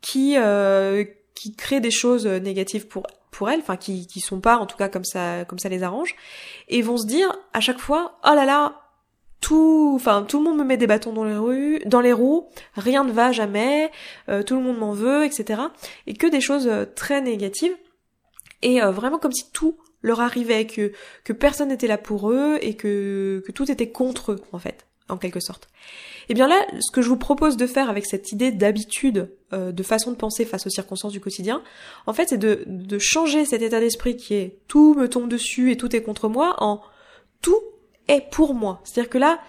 qui 0.00 0.38
euh, 0.38 1.04
qui 1.34 1.54
créent 1.54 1.80
des 1.80 1.90
choses 1.90 2.26
négatives 2.26 2.86
pour 2.86 3.06
pour 3.30 3.50
elles, 3.50 3.60
enfin 3.60 3.76
qui 3.76 4.06
qui 4.06 4.20
sont 4.20 4.40
pas 4.40 4.56
en 4.56 4.66
tout 4.66 4.76
cas 4.76 4.88
comme 4.88 5.04
ça 5.04 5.44
comme 5.46 5.58
ça 5.58 5.68
les 5.68 5.82
arrange, 5.82 6.14
et 6.68 6.82
vont 6.82 6.96
se 6.96 7.06
dire 7.06 7.36
à 7.52 7.60
chaque 7.60 7.78
fois, 7.78 8.18
oh 8.24 8.34
là 8.34 8.44
là, 8.44 8.80
tout, 9.40 9.92
enfin 9.94 10.22
tout 10.22 10.38
le 10.38 10.44
monde 10.44 10.58
me 10.58 10.64
met 10.64 10.76
des 10.76 10.86
bâtons 10.86 11.12
dans 11.12 11.24
les 11.24 11.36
roues, 11.36 11.78
dans 11.86 12.00
les 12.00 12.12
roues, 12.12 12.48
rien 12.74 13.04
ne 13.04 13.12
va 13.12 13.32
jamais, 13.32 13.90
euh, 14.28 14.42
tout 14.42 14.56
le 14.56 14.62
monde 14.62 14.78
m'en 14.78 14.92
veut, 14.92 15.24
etc. 15.24 15.62
Et 16.06 16.14
que 16.14 16.26
des 16.26 16.40
choses 16.40 16.68
euh, 16.68 16.84
très 16.84 17.20
négatives 17.20 17.76
et 18.62 18.82
euh, 18.82 18.90
vraiment 18.90 19.18
comme 19.18 19.32
si 19.32 19.50
tout 19.52 19.78
leur 20.02 20.20
arrivait, 20.20 20.66
que 20.66 20.92
que 21.24 21.32
personne 21.32 21.68
n'était 21.68 21.86
là 21.86 21.98
pour 21.98 22.30
eux 22.30 22.58
et 22.60 22.74
que 22.74 23.42
que 23.46 23.52
tout 23.52 23.70
était 23.70 23.90
contre 23.90 24.32
eux 24.32 24.40
en 24.52 24.58
fait, 24.58 24.86
en 25.10 25.16
quelque 25.16 25.40
sorte. 25.40 25.68
Et 26.28 26.34
bien 26.34 26.48
là, 26.48 26.64
ce 26.80 26.92
que 26.92 27.02
je 27.02 27.08
vous 27.08 27.16
propose 27.16 27.56
de 27.56 27.66
faire 27.66 27.90
avec 27.90 28.06
cette 28.06 28.32
idée 28.32 28.52
d'habitude, 28.52 29.30
de 29.52 29.82
façon 29.82 30.12
de 30.12 30.16
penser 30.16 30.44
face 30.44 30.66
aux 30.66 30.70
circonstances 30.70 31.12
du 31.12 31.20
quotidien, 31.20 31.62
en 32.06 32.12
fait, 32.12 32.28
c'est 32.28 32.38
de, 32.38 32.98
changer 32.98 33.44
cet 33.44 33.62
état 33.62 33.80
d'esprit 33.80 34.16
qui 34.16 34.34
est 34.34 34.58
tout 34.68 34.94
me 34.94 35.08
tombe 35.08 35.28
dessus 35.28 35.72
et 35.72 35.76
tout 35.76 35.94
est 35.94 36.02
contre 36.02 36.28
moi 36.28 36.54
en 36.58 36.80
tout 37.42 37.60
est 38.08 38.30
pour 38.30 38.54
moi. 38.54 38.80
C'est-à-dire 38.84 39.10
que 39.10 39.18
là, 39.18 39.40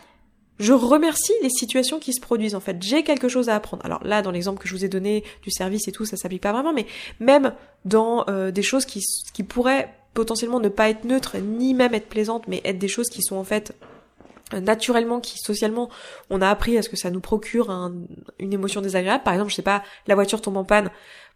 je 0.60 0.74
remercie 0.74 1.34
les 1.42 1.50
situations 1.50 2.00
qui 2.00 2.14
se 2.14 2.22
produisent 2.22 2.56
en 2.56 2.60
fait. 2.60 2.82
J'ai 2.82 3.04
quelque 3.04 3.28
chose 3.28 3.50
à 3.50 3.56
apprendre. 3.56 3.86
Alors 3.86 4.04
là, 4.04 4.22
dans 4.22 4.32
l'exemple 4.32 4.62
que 4.62 4.68
je 4.68 4.76
vous 4.76 4.86
ai 4.86 4.90
donné 4.90 5.24
du 5.44 5.52
service 5.52 5.88
et 5.88 5.92
tout, 5.92 6.06
ça 6.06 6.18
s'applique 6.18 6.42
pas 6.42 6.52
vraiment, 6.52 6.74
mais 6.74 6.86
même 7.20 7.54
dans 7.86 8.26
euh, 8.30 8.52
des 8.52 8.62
choses 8.62 8.86
qui 8.86 9.44
pourraient 9.44 9.94
potentiellement 10.14 10.60
ne 10.60 10.70
pas 10.70 10.90
être 10.90 11.06
neutres, 11.06 11.38
ni 11.38 11.74
même 11.74 11.94
être 11.94 12.08
plaisantes, 12.08 12.48
mais 12.48 12.62
être 12.66 12.80
des 12.80 12.88
choses 12.88 13.10
qui 13.10 13.22
sont 13.22 13.38
en 13.38 13.44
fait 13.44 13.74
naturellement, 14.60 15.20
qui 15.20 15.38
socialement, 15.38 15.90
on 16.30 16.42
a 16.42 16.50
appris 16.50 16.78
à 16.78 16.82
ce 16.82 16.90
que 16.90 16.98
ça 16.98 17.10
nous 17.10 17.22
procure 17.22 17.70
une 18.40 18.54
émotion 18.54 18.82
désagréable. 18.82 19.24
Par 19.24 19.34
exemple, 19.34 19.52
je 19.52 19.56
sais 19.56 19.62
pas, 19.62 19.84
la 20.08 20.16
voiture 20.16 20.42
tombe 20.42 20.58
en 20.58 20.64
panne. 20.64 20.90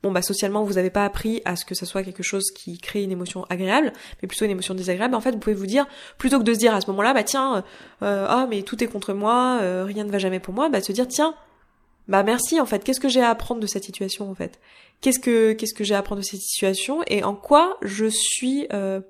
Bon, 0.03 0.11
bah 0.11 0.21
socialement, 0.21 0.63
vous 0.63 0.73
n'avez 0.73 0.89
pas 0.89 1.05
appris 1.05 1.41
à 1.45 1.55
ce 1.55 1.65
que 1.65 1.73
ça 1.73 1.85
soit 1.85 2.03
quelque 2.03 2.21
chose 2.21 2.51
qui 2.51 2.77
crée 2.77 3.01
une 3.03 3.11
émotion 3.11 3.45
agréable, 3.49 3.91
mais 4.21 4.27
plutôt 4.27 4.45
une 4.45 4.51
émotion 4.51 4.75
désagréable. 4.75 5.15
En 5.15 5.21
fait, 5.21 5.31
vous 5.31 5.39
pouvez 5.39 5.55
vous 5.55 5.65
dire, 5.65 5.87
plutôt 6.17 6.37
que 6.37 6.43
de 6.43 6.53
se 6.53 6.59
dire 6.59 6.75
à 6.75 6.81
ce 6.81 6.87
moment-là, 6.87 7.13
bah 7.13 7.23
tiens, 7.23 7.63
ah 8.01 8.45
mais 8.49 8.61
tout 8.61 8.83
est 8.83 8.87
contre 8.87 9.13
moi, 9.13 9.59
euh, 9.61 9.83
rien 9.85 10.03
ne 10.03 10.11
va 10.11 10.19
jamais 10.19 10.39
pour 10.39 10.53
moi, 10.53 10.69
bah 10.69 10.81
se 10.81 10.91
dire 10.91 11.07
tiens, 11.07 11.33
bah 12.07 12.23
merci 12.23 12.59
en 12.59 12.65
fait. 12.65 12.83
Qu'est-ce 12.83 12.99
que 12.99 13.09
j'ai 13.09 13.21
à 13.21 13.29
apprendre 13.29 13.61
de 13.61 13.67
cette 13.67 13.83
situation 13.83 14.29
en 14.29 14.35
fait? 14.35 14.59
Qu'est-ce 15.01 15.19
que 15.19 15.53
qu'est-ce 15.53 15.73
que 15.73 15.83
j'ai 15.83 15.95
à 15.95 15.99
apprendre 15.99 16.21
de 16.21 16.25
cette 16.25 16.41
situation? 16.41 17.01
Et 17.07 17.23
en 17.23 17.35
quoi 17.35 17.77
je 17.81 18.05
suis 18.05 18.67
euh, 18.73 19.01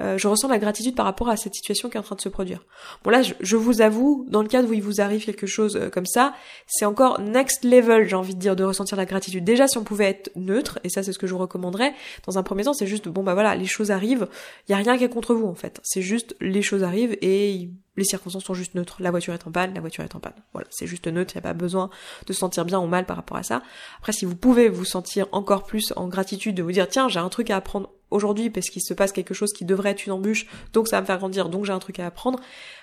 euh, 0.00 0.18
je 0.18 0.28
ressens 0.28 0.48
la 0.48 0.58
gratitude 0.58 0.94
par 0.94 1.04
rapport 1.04 1.28
à 1.28 1.36
cette 1.36 1.54
situation 1.54 1.88
qui 1.88 1.96
est 1.96 2.00
en 2.00 2.04
train 2.04 2.16
de 2.16 2.20
se 2.20 2.28
produire. 2.28 2.64
Bon 3.04 3.10
là, 3.10 3.22
je, 3.22 3.56
vous 3.56 3.82
avoue, 3.82 4.26
dans 4.28 4.42
le 4.42 4.48
cas 4.48 4.62
où 4.62 4.72
il 4.72 4.82
vous 4.82 5.00
arrive 5.00 5.24
quelque 5.24 5.46
chose 5.46 5.76
euh, 5.76 5.90
comme 5.90 6.06
ça, 6.06 6.34
c'est 6.66 6.84
encore 6.84 7.20
next 7.20 7.64
level, 7.64 8.08
j'ai 8.08 8.16
envie 8.16 8.34
de 8.34 8.40
dire, 8.40 8.56
de 8.56 8.64
ressentir 8.64 8.96
la 8.96 9.06
gratitude. 9.06 9.44
Déjà, 9.44 9.68
si 9.68 9.78
on 9.78 9.84
pouvait 9.84 10.06
être 10.06 10.30
neutre, 10.36 10.78
et 10.84 10.88
ça 10.88 11.02
c'est 11.02 11.12
ce 11.12 11.18
que 11.18 11.26
je 11.26 11.34
vous 11.34 11.40
recommanderais, 11.40 11.94
dans 12.26 12.38
un 12.38 12.42
premier 12.42 12.64
temps, 12.64 12.72
c'est 12.72 12.86
juste, 12.86 13.08
bon 13.08 13.22
bah 13.22 13.34
voilà, 13.34 13.54
les 13.54 13.66
choses 13.66 13.90
arrivent, 13.90 14.28
il 14.68 14.72
y 14.72 14.74
a 14.74 14.78
rien 14.78 14.96
qui 14.96 15.04
est 15.04 15.08
contre 15.08 15.34
vous 15.34 15.46
en 15.46 15.54
fait. 15.54 15.80
C'est 15.82 16.02
juste, 16.02 16.34
les 16.40 16.62
choses 16.62 16.82
arrivent 16.82 17.16
et 17.20 17.70
les 17.96 18.04
circonstances 18.04 18.44
sont 18.44 18.54
juste 18.54 18.74
neutres. 18.74 18.96
La 19.00 19.10
voiture 19.10 19.34
est 19.34 19.46
en 19.46 19.52
panne, 19.52 19.74
la 19.74 19.80
voiture 19.80 20.02
est 20.02 20.14
en 20.14 20.20
panne. 20.20 20.32
Voilà, 20.52 20.66
c'est 20.70 20.86
juste 20.86 21.06
neutre, 21.06 21.34
il 21.34 21.38
n'y 21.38 21.40
a 21.40 21.48
pas 21.48 21.54
besoin 21.54 21.90
de 22.26 22.32
se 22.32 22.38
sentir 22.38 22.64
bien 22.64 22.80
ou 22.80 22.86
mal 22.86 23.04
par 23.04 23.16
rapport 23.16 23.36
à 23.36 23.42
ça. 23.42 23.62
Après, 23.98 24.12
si 24.12 24.24
vous 24.24 24.36
pouvez 24.36 24.68
vous 24.68 24.84
sentir 24.84 25.26
encore 25.32 25.64
plus 25.64 25.92
en 25.96 26.08
gratitude, 26.08 26.54
de 26.54 26.62
vous 26.62 26.72
dire, 26.72 26.88
tiens, 26.88 27.08
j'ai 27.08 27.20
un 27.20 27.28
truc 27.28 27.50
à 27.50 27.56
apprendre 27.56 27.90
aujourd'hui 28.10 28.50
parce 28.50 28.70
qu'il 28.70 28.82
se 28.82 28.94
passe 28.94 29.12
quelque 29.12 29.34
chose 29.34 29.52
qui 29.52 29.64
devrait 29.64 29.90
être 29.90 30.06
une 30.06 30.12
embûche, 30.12 30.46
donc 30.72 30.88
ça 30.88 30.96
va 30.96 31.02
me 31.02 31.06
faire 31.06 31.18
grandir, 31.18 31.48
donc 31.48 31.64
j'ai 31.64 31.72
un 31.72 31.78
truc 31.78 31.98
à 31.98 32.06
apprendre, 32.06 32.40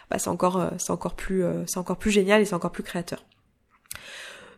bah 0.09 0.19
c'est 0.19 0.29
encore, 0.29 0.57
euh, 0.57 0.69
c'est 0.77 0.91
encore 0.91 1.15
plus, 1.15 1.43
euh, 1.43 1.63
c'est 1.65 1.79
encore 1.79 1.97
plus 1.97 2.11
génial 2.11 2.41
et 2.41 2.45
c'est 2.45 2.55
encore 2.55 2.71
plus 2.71 2.83
créateur. 2.83 3.23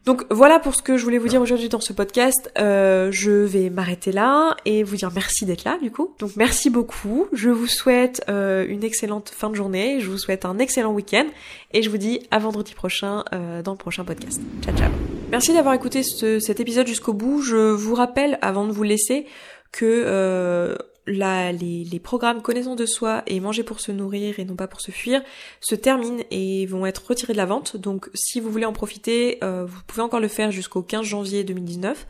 Donc 0.05 0.25
voilà 0.32 0.60
pour 0.60 0.75
ce 0.75 0.82
que 0.82 0.97
je 0.97 1.03
voulais 1.03 1.17
vous 1.17 1.27
dire 1.27 1.41
aujourd'hui 1.41 1.67
dans 1.67 1.82
ce 1.82 1.91
podcast. 1.91 2.51
Euh, 2.58 3.10
je 3.12 3.32
vais 3.32 3.69
m'arrêter 3.69 4.13
là 4.13 4.55
et 4.65 4.82
vous 4.82 4.95
dire 4.95 5.12
merci 5.13 5.45
d'être 5.45 5.65
là 5.65 5.77
du 5.82 5.91
coup. 5.91 6.15
Donc 6.19 6.32
merci 6.38 6.69
beaucoup. 6.69 7.27
Je 7.34 7.49
vous 7.49 7.67
souhaite 7.67 8.23
une 8.27 8.84
excellente 8.84 9.29
fin 9.29 9.49
de 9.49 9.55
journée. 9.55 9.99
Je 9.99 10.10
vous 10.10 10.17
souhaite 10.17 10.45
un 10.45 10.58
excellent 10.58 10.93
week-end 10.93 11.25
et 11.73 11.84
je 11.84 11.89
vous 11.89 11.97
dis 11.97 12.25
à 12.32 12.39
vendredi 12.39 12.73
prochain 12.73 13.25
dans 13.63 13.73
le 13.73 13.77
prochain 13.77 14.05
podcast. 14.05 14.41
Ciao 14.63 14.75
ciao. 14.75 14.89
Merci 15.32 15.53
d'avoir 15.53 15.75
écouté 15.75 16.01
cet 16.01 16.60
épisode 16.60 16.88
jusqu'au 16.88 17.13
bout. 17.13 17.41
Je 17.41 17.58
vous 17.58 17.93
rappelle 17.93 18.39
avant 18.41 18.65
de 18.65 18.71
vous 18.71 18.84
laisser 18.84 19.27
que 19.71 19.86
euh, 19.86 20.75
les, 21.05 21.84
les, 21.84 21.99
programmes 21.99 22.41
connaissance 22.41 22.75
de 22.75 22.86
soi 22.86 23.23
et 23.27 23.39
manger 23.39 23.63
pour 23.63 23.79
se 23.79 23.91
nourrir 23.91 24.39
et 24.39 24.45
non 24.45 24.55
pas 24.55 24.67
pour 24.67 24.82
se 24.82 24.91
fuir 24.91 25.21
se 25.60 25.75
terminent 25.75 26.23
et 26.32 26.65
vont 26.65 26.86
être 26.86 27.08
retirés 27.08 27.34
de 27.34 27.38
la 27.38 27.45
vente. 27.45 27.77
Donc 27.77 28.10
si 28.13 28.39
vous 28.39 28.51
voulez 28.51 28.65
en 28.65 28.73
profiter, 28.73 29.39
euh, 29.43 29.65
vous 29.65 29.79
pouvez 29.88 30.01
encore 30.01 30.19
le 30.19 30.27
faire 30.27 30.51
jusqu'au 30.51 30.82
15 30.82 31.05
janvier 31.05 31.43
2019. 31.43 32.08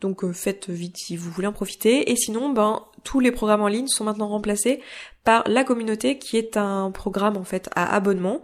Donc 0.00 0.24
euh, 0.24 0.32
faites 0.32 0.68
vite 0.68 0.96
si 0.98 1.16
vous 1.16 1.30
voulez 1.30 1.46
en 1.46 1.52
profiter. 1.52 2.10
Et 2.10 2.16
sinon, 2.16 2.50
ben 2.50 2.82
tous 3.04 3.20
les 3.20 3.32
programmes 3.32 3.62
en 3.62 3.68
ligne 3.68 3.88
sont 3.88 4.04
maintenant 4.04 4.28
remplacés 4.28 4.80
par 5.24 5.44
la 5.48 5.64
communauté 5.64 6.18
qui 6.18 6.36
est 6.36 6.56
un 6.56 6.90
programme 6.90 7.36
en 7.36 7.44
fait 7.44 7.68
à 7.74 7.94
abonnement 7.94 8.42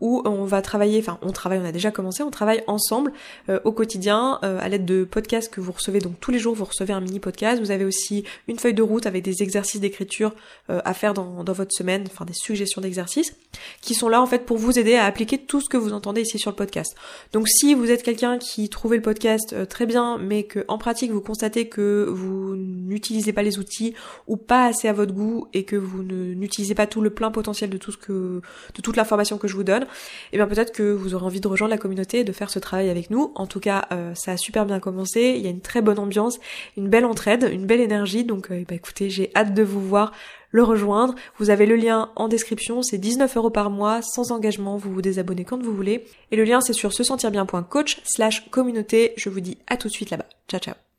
où 0.00 0.22
on 0.24 0.44
va 0.44 0.62
travailler, 0.62 0.98
enfin 1.00 1.18
on 1.22 1.32
travaille, 1.32 1.58
on 1.58 1.64
a 1.64 1.72
déjà 1.72 1.90
commencé, 1.90 2.22
on 2.22 2.30
travaille 2.30 2.62
ensemble 2.66 3.12
euh, 3.48 3.60
au 3.64 3.72
quotidien 3.72 4.38
euh, 4.44 4.58
à 4.60 4.68
l'aide 4.68 4.84
de 4.84 5.04
podcasts 5.04 5.52
que 5.52 5.60
vous 5.60 5.72
recevez. 5.72 5.98
Donc 5.98 6.20
tous 6.20 6.30
les 6.30 6.38
jours 6.38 6.54
vous 6.54 6.64
recevez 6.64 6.92
un 6.92 7.00
mini 7.00 7.20
podcast. 7.20 7.60
Vous 7.60 7.70
avez 7.70 7.84
aussi 7.84 8.24
une 8.46 8.58
feuille 8.58 8.74
de 8.74 8.82
route 8.82 9.06
avec 9.06 9.22
des 9.22 9.42
exercices 9.42 9.80
d'écriture 9.80 10.34
euh, 10.70 10.80
à 10.84 10.94
faire 10.94 11.14
dans, 11.14 11.42
dans, 11.44 11.52
votre 11.52 11.72
semaine, 11.72 12.04
enfin 12.06 12.24
des 12.24 12.34
suggestions 12.34 12.80
d'exercices 12.80 13.34
qui 13.80 13.94
sont 13.94 14.08
là 14.08 14.20
en 14.20 14.26
fait 14.26 14.44
pour 14.46 14.58
vous 14.58 14.78
aider 14.78 14.94
à 14.94 15.04
appliquer 15.04 15.38
tout 15.38 15.60
ce 15.60 15.68
que 15.68 15.76
vous 15.76 15.92
entendez 15.92 16.22
ici 16.22 16.38
sur 16.38 16.50
le 16.50 16.56
podcast. 16.56 16.94
Donc 17.32 17.48
si 17.48 17.74
vous 17.74 17.90
êtes 17.90 18.02
quelqu'un 18.02 18.38
qui 18.38 18.68
trouvait 18.68 18.96
le 18.96 19.02
podcast 19.02 19.68
très 19.68 19.86
bien, 19.86 20.18
mais 20.18 20.44
que 20.44 20.64
en 20.68 20.78
pratique 20.78 21.10
vous 21.10 21.20
constatez 21.20 21.68
que 21.68 22.06
vous 22.08 22.56
n'utilisez 22.56 23.32
pas 23.32 23.42
les 23.42 23.58
outils 23.58 23.94
ou 24.26 24.36
pas 24.36 24.66
assez 24.66 24.88
à 24.88 24.92
votre 24.92 25.12
goût 25.12 25.48
et 25.54 25.64
que 25.64 25.76
vous 25.76 26.02
n'utilisez 26.02 26.74
pas 26.74 26.86
tout 26.86 27.00
le 27.00 27.10
plein 27.10 27.30
potentiel 27.30 27.70
de 27.70 27.78
tout 27.78 27.92
ce 27.92 27.96
que 27.96 28.40
de 28.74 28.82
toute 28.82 28.96
l'information 28.96 29.38
que 29.38 29.48
je 29.48 29.54
vous 29.54 29.64
donne, 29.64 29.82
et 29.82 29.86
eh 30.34 30.36
bien 30.36 30.46
peut-être 30.46 30.72
que 30.72 30.92
vous 30.92 31.14
aurez 31.14 31.24
envie 31.24 31.40
de 31.40 31.48
rejoindre 31.48 31.70
la 31.70 31.78
communauté 31.78 32.20
et 32.20 32.24
de 32.24 32.32
faire 32.32 32.50
ce 32.50 32.58
travail 32.58 32.90
avec 32.90 33.10
nous. 33.10 33.32
En 33.34 33.46
tout 33.46 33.60
cas, 33.60 33.86
euh, 33.92 34.14
ça 34.14 34.32
a 34.32 34.36
super 34.36 34.66
bien 34.66 34.80
commencé, 34.80 35.34
il 35.36 35.42
y 35.42 35.46
a 35.46 35.50
une 35.50 35.60
très 35.60 35.82
bonne 35.82 35.98
ambiance, 35.98 36.38
une 36.76 36.88
belle 36.88 37.04
entraide, 37.04 37.48
une 37.52 37.66
belle 37.66 37.80
énergie, 37.80 38.24
donc 38.24 38.50
euh, 38.50 38.64
bah, 38.68 38.74
écoutez, 38.74 39.10
j'ai 39.10 39.30
hâte 39.34 39.54
de 39.54 39.62
vous 39.62 39.80
voir 39.80 40.12
le 40.50 40.62
rejoindre. 40.62 41.14
Vous 41.38 41.50
avez 41.50 41.66
le 41.66 41.76
lien 41.76 42.10
en 42.16 42.28
description, 42.28 42.82
c'est 42.82 42.98
19 42.98 43.36
euros 43.36 43.50
par 43.50 43.70
mois, 43.70 44.02
sans 44.02 44.32
engagement, 44.32 44.76
vous 44.76 44.92
vous 44.92 45.02
désabonnez 45.02 45.44
quand 45.44 45.62
vous 45.62 45.74
voulez. 45.74 46.04
Et 46.30 46.36
le 46.36 46.44
lien 46.44 46.60
c'est 46.60 46.72
sur 46.72 46.92
se 46.92 47.02
sentir 47.02 47.30
bien.coach 47.30 48.00
slash 48.04 48.50
communauté. 48.50 49.12
Je 49.16 49.28
vous 49.28 49.40
dis 49.40 49.58
à 49.66 49.76
tout 49.76 49.88
de 49.88 49.92
suite 49.92 50.10
là-bas. 50.10 50.26
Ciao 50.48 50.60
ciao 50.60 50.87